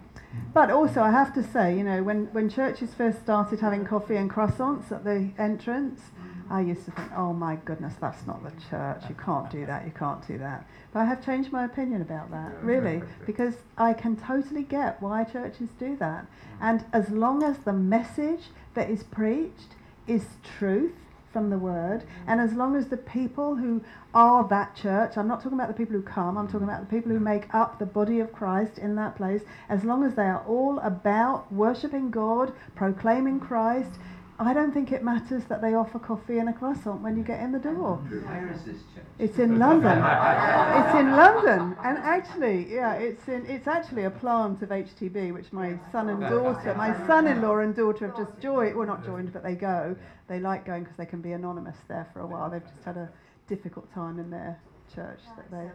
[0.54, 4.16] but also I have to say, you know, when, when churches first started having coffee
[4.16, 6.02] and croissants at the entrance,
[6.50, 9.04] I used to think, oh my goodness, that's not the church.
[9.10, 9.86] You can't do that.
[9.86, 10.66] You can't do that.
[10.94, 15.24] But I have changed my opinion about that, really, because I can totally get why
[15.26, 16.24] churches do that.
[16.24, 16.28] Mm.
[16.62, 18.46] And as long as the message
[18.76, 19.76] that is preached
[20.08, 20.26] is
[20.58, 20.94] truth
[21.34, 22.06] from the word, mm.
[22.28, 23.84] and as long as the people who
[24.14, 26.96] are that church, I'm not talking about the people who come, I'm talking about the
[26.96, 27.24] people who mm.
[27.24, 30.80] make up the body of Christ in that place, as long as they are all
[30.80, 33.92] about worshipping God, proclaiming Christ,
[34.40, 37.40] I don't think it matters that they offer coffee and a croissant when you get
[37.42, 37.96] in the door.
[37.98, 39.04] Where is this church?
[39.18, 39.98] It's in London.
[39.98, 43.46] it's in London, and actually, yeah, it's in.
[43.48, 48.08] It's actually a plant of HTB, which my son and daughter, my son-in-law and daughter
[48.08, 48.76] have just joined.
[48.76, 49.96] Well, not joined, but they go.
[50.28, 52.50] They like going because they can be anonymous there for a while.
[52.52, 53.10] They've just had a
[53.48, 54.60] difficult time in their
[54.94, 55.70] church that they.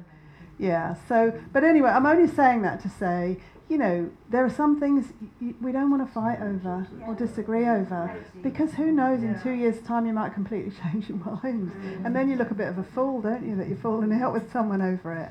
[0.58, 0.94] Yeah.
[1.08, 5.12] So, but anyway, I'm only saying that to say, you know, there are some things
[5.60, 9.22] we don't want to fight over or disagree over because who knows?
[9.22, 11.72] In two years' time, you might completely change your mind,
[12.04, 13.56] and then you look a bit of a fool, don't you?
[13.56, 15.30] That you're falling out with someone over it.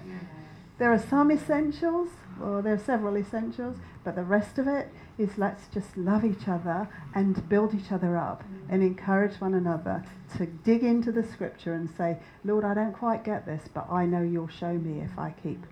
[0.77, 2.09] There are some essentials,
[2.41, 4.89] or there are several essentials, but the rest of it
[5.19, 10.03] is let's just love each other and build each other up and encourage one another
[10.37, 14.07] to dig into the scripture and say, Lord, I don't quite get this, but I
[14.07, 15.63] know you'll show me if I keep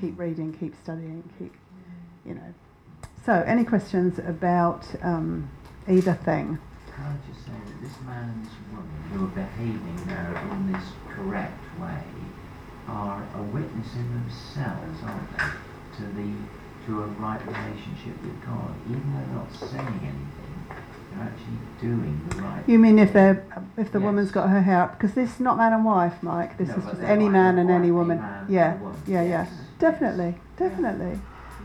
[0.00, 1.52] keep reading, keep studying, keep,
[2.24, 2.54] you know.
[3.24, 5.50] So, any questions about um,
[5.88, 6.58] either thing?
[6.94, 10.72] Can I just say that this man and this woman who are behaving now in
[10.72, 10.84] this
[11.14, 12.02] correct way
[12.88, 15.44] are a witness in themselves, aren't they,
[15.96, 16.32] to the
[16.86, 18.74] to a right relationship with God.
[18.88, 20.64] Even though they're not saying anything,
[21.12, 22.64] they're actually doing the right.
[22.66, 23.44] You mean if they're
[23.76, 24.04] if the Yes.
[24.06, 24.92] woman's got her hair up?
[24.98, 26.56] Because this is not man and wife, Mike.
[26.56, 28.18] This No, is just any man and any woman.
[28.18, 28.96] man Yeah, woman.
[29.06, 29.28] yeah, yeah.
[29.28, 29.50] Yes.
[29.78, 31.20] Definitely, definitely.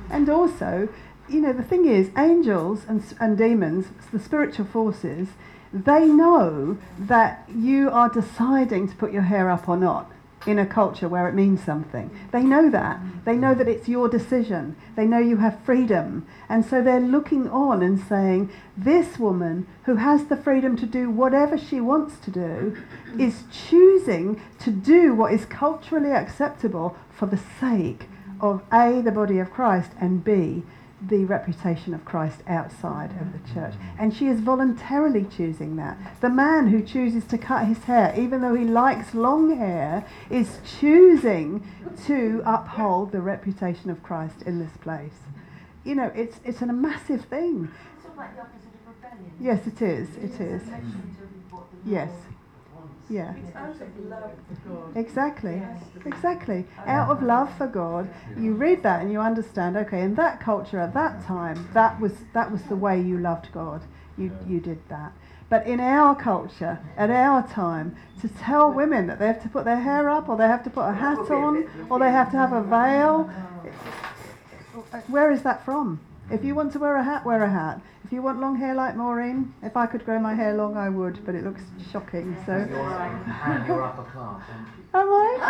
[0.09, 0.89] And also,
[1.29, 5.29] you know, the thing is, angels and, and demons, the spiritual forces,
[5.73, 10.11] they know that you are deciding to put your hair up or not
[10.45, 12.09] in a culture where it means something.
[12.31, 12.99] They know that.
[13.25, 14.75] They know that it's your decision.
[14.95, 16.27] They know you have freedom.
[16.47, 21.09] And so they're looking on and saying, this woman who has the freedom to do
[21.09, 22.77] whatever she wants to do
[23.19, 28.07] is choosing to do what is culturally acceptable for the sake
[28.41, 30.63] of A, the body of Christ, and B,
[31.01, 33.73] the reputation of Christ outside of the church.
[33.73, 33.99] Mm-hmm.
[33.99, 35.97] And she is voluntarily choosing that.
[36.21, 40.59] The man who chooses to cut his hair, even though he likes long hair, is
[40.79, 41.67] choosing
[42.07, 45.19] to uphold the reputation of Christ in this place.
[45.83, 47.69] You know, it's, it's a massive thing.
[47.93, 49.33] It's sort of like the opposite of rebellion.
[49.39, 50.09] Yes, it is.
[50.17, 50.61] It is.
[50.63, 52.09] Submission to what the Yes.
[53.09, 53.33] Yeah.
[53.35, 54.97] It's out of love for God.
[54.97, 55.55] Exactly.
[55.57, 55.83] Yes.
[56.05, 56.65] Exactly.
[56.85, 59.77] Out of love for God, you read that and you understand.
[59.77, 63.51] Okay, in that culture at that time, that was that was the way you loved
[63.51, 63.81] God.
[64.17, 65.13] You you did that.
[65.47, 69.63] But in our culture, at our time, to tell women that they have to put
[69.63, 72.37] their hair up, or they have to put a hat on, or they have to
[72.37, 73.29] have a veil,
[74.83, 75.03] oh.
[75.07, 75.99] where is that from?
[76.31, 77.81] If you want to wear a hat, wear a hat.
[78.03, 80.89] If you want long hair like Maureen, if I could grow my hair long, I
[80.89, 81.61] would, but it looks
[81.91, 82.35] shocking.
[82.45, 82.53] So.
[82.53, 84.83] You're, you're upper class, aren't you?
[84.93, 85.37] Am I?
[85.41, 85.45] Oh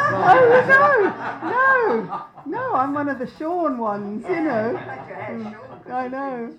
[1.45, 2.73] no, no, no!
[2.75, 4.73] I'm one of the shorn ones, you know.
[4.75, 6.53] Mm, I know,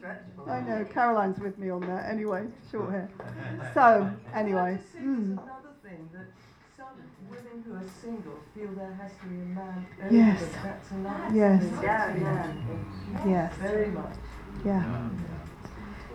[0.46, 0.84] I know.
[0.84, 2.10] Caroline's with me on that.
[2.10, 3.08] Anyway, short hair.
[3.74, 6.26] So anyway, Can I just say mm, there's another thing that
[6.76, 6.96] some
[7.76, 10.40] women single feel there has to be a man over Yes.
[10.40, 10.50] them.
[10.62, 11.64] That's another Yes.
[11.82, 13.26] Yeah, yeah.
[13.26, 14.12] yes, Very much.
[14.64, 14.82] yeah.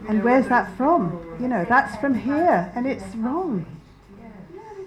[0.02, 1.20] You And know, where's that from?
[1.40, 3.66] You know, that's from here, and it's wrong.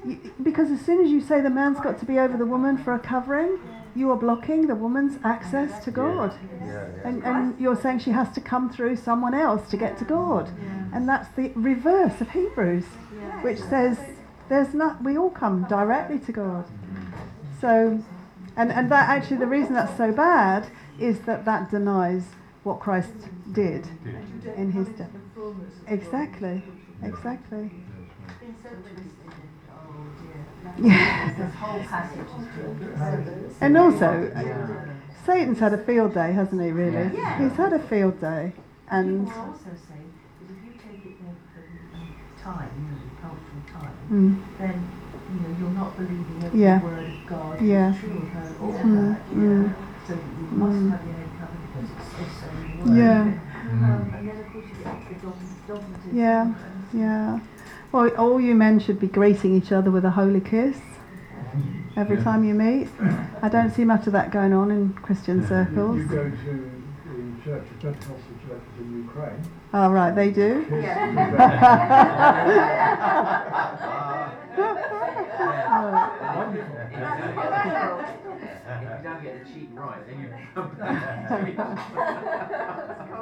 [0.04, 2.76] You, because as soon as you say the man's got to be over the woman
[2.76, 3.58] for a covering,
[3.94, 6.34] you are blocking the woman's access to God.
[6.60, 7.08] Yeah, yeah.
[7.08, 10.50] And, and you're saying she has to come through someone else to get to God.
[10.92, 12.84] And that's the reverse of Hebrews,
[13.42, 13.98] which says
[14.48, 16.66] there's not we all come directly to God.
[17.60, 18.02] So
[18.56, 20.68] and, and that actually the reason that's so bad
[20.98, 22.24] is that that denies
[22.62, 23.12] what Christ
[23.52, 23.86] did
[24.56, 24.98] in his death.
[24.98, 25.92] come into the fullness of God.
[25.92, 26.62] Exactly.
[27.02, 27.70] Exactly.
[28.28, 29.10] It's been so twisted
[29.68, 30.86] and.
[30.86, 31.34] Yeah.
[31.36, 32.20] This whole passage
[33.48, 34.86] is And also Yeah.
[35.26, 37.10] Satan's had a field day, hasn't he really?
[37.16, 37.38] Yeah.
[37.42, 38.52] He's had a field day.
[38.90, 40.00] And also say
[40.40, 44.36] that if you take it there for time, you know, the cultural time, Mm.
[44.58, 44.88] then
[45.32, 46.82] you know you're not believing every Yeah.
[46.82, 47.92] word of God Yeah.
[47.94, 49.64] is true of her, all of Mm, that, you know.
[49.64, 49.72] mm.
[50.06, 50.90] So you must Mm.
[50.90, 52.98] have your head covered because it's, it's saying the word.
[52.98, 53.20] Yeah.
[53.22, 56.12] Um, and then of course you get the dogm- dogmatism.
[56.14, 56.52] Yeah.
[56.92, 57.38] Yeah.
[57.92, 60.76] Well, all you men should be greeting each other with a holy kiss
[61.96, 62.24] every Yeah.
[62.24, 62.88] time you meet.
[63.42, 65.96] I don't see much of that going on in Christian You, circles.
[65.98, 68.16] you go to the church, the Pentecostal
[68.46, 69.40] churches in Ukraine.
[69.76, 70.64] Oh, right, they do.
[70.64, 71.08] kiss Yeah.
[71.08, 72.44] is very-
[78.66, 80.28] If you don't get the cheek right, then you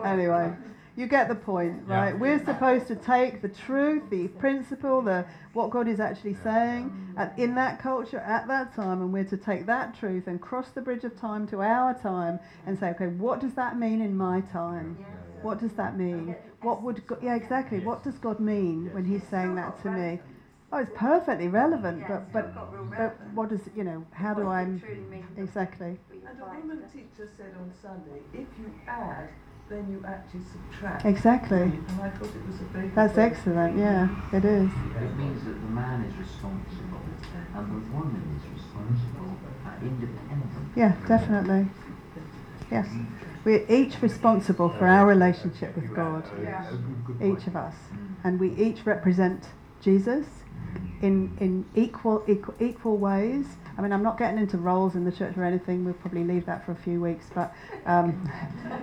[0.05, 0.53] anyway,
[0.97, 1.97] you get the point, Yeah.
[1.97, 2.19] right?
[2.19, 5.25] We're supposed to take the truth, the principle, the
[5.55, 9.37] what God is actually saying at, in that culture at that time, and we're to
[9.37, 13.07] take that truth and cross the bridge of time to our time and say, okay,
[13.09, 14.97] what does that mean in my time?
[15.01, 15.09] Yes.
[15.43, 16.35] What does that mean?
[16.63, 17.81] What would God, yeah exactly?
[17.81, 20.21] What does God mean when He's saying that to me?
[20.73, 22.53] Oh, it's perfectly relevant, but but
[22.97, 24.05] but what does you know?
[24.13, 25.99] How do I does it truly mean exactly?
[26.11, 29.29] And a woman teacher said on Sunday, if you add,
[29.69, 31.05] then you actually subtract.
[31.05, 31.63] Exactly.
[31.63, 33.79] And I thought it was a very good That's way excellent.
[33.79, 34.71] Yeah, it is.
[34.71, 37.01] It means that the man is responsible
[37.55, 39.37] and the woman is responsible,
[39.67, 40.73] uh, independent.
[40.77, 41.67] Yeah, definitely.
[42.71, 42.89] Yes,
[43.45, 46.25] we're each responsible for our relationship with God.
[47.23, 47.75] Each of us,
[48.25, 49.47] and we each represent
[49.81, 50.27] Jesus
[51.01, 53.47] in in equal equal, equal ways.
[53.77, 55.85] I mean, I'm not getting into roles in the church or anything.
[55.85, 57.55] We'll probably leave that for a few weeks, but
[57.87, 58.31] um,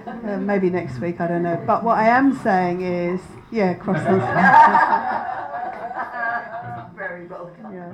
[0.26, 1.22] uh, maybe next week.
[1.22, 1.62] I don't know.
[1.66, 3.22] But what I am saying is,
[3.52, 4.22] yeah, cross those.
[6.96, 7.74] Very welcome.
[7.74, 7.94] yeah.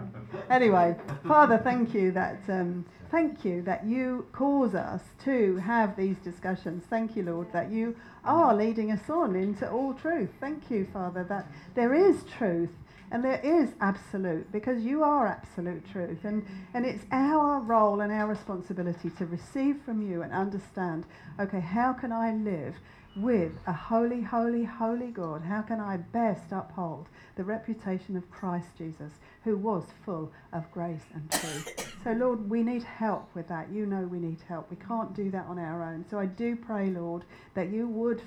[0.50, 0.96] Anyway,
[1.28, 6.84] Father, thank you that um, thank you that you cause us to have these discussions.
[6.90, 10.30] Thank you, Lord, that you are leading us on into all truth.
[10.40, 12.72] Thank you, Father, that there is truth
[13.12, 16.24] and there is absolute because you are absolute truth.
[16.24, 21.06] And, and it's our role and our responsibility to receive from you and understand
[21.40, 22.76] okay how can i live
[23.16, 25.42] with a holy holy holy god?
[25.42, 29.14] How can i best uphold the reputation of christ jesus
[29.44, 31.96] who was full of grace and truth?
[32.04, 33.72] So lord we need help with that.
[33.72, 34.70] You know we need help.
[34.70, 36.06] We can't do that on our own.
[36.10, 37.24] So i do pray lord
[37.54, 38.22] that you would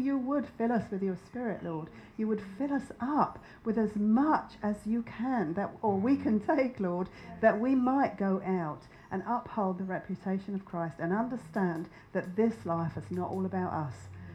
[0.00, 1.88] you would fill us with your spirit, Lord.
[2.16, 6.40] You would fill us up with as much as you can, that or we can
[6.40, 6.56] mm.
[6.56, 7.08] take, Lord,
[7.40, 12.64] that we might go out and uphold the reputation of Christ and understand that this
[12.64, 13.94] life is not all about us.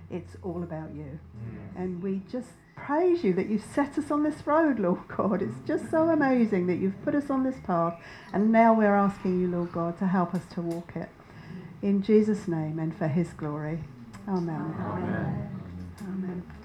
[0.09, 1.19] It's all about you.
[1.37, 1.81] Mm.
[1.81, 5.41] And we just praise you that you've set us on this road, Lord God.
[5.41, 7.99] It's just so amazing that you've put us on this path.
[8.31, 11.09] And now we're asking you, Lord God, to help us to walk it.
[11.81, 13.83] In Jesus' name and for his glory.
[14.27, 14.75] Amen.
[14.79, 15.49] Amen.
[16.01, 16.56] Amen.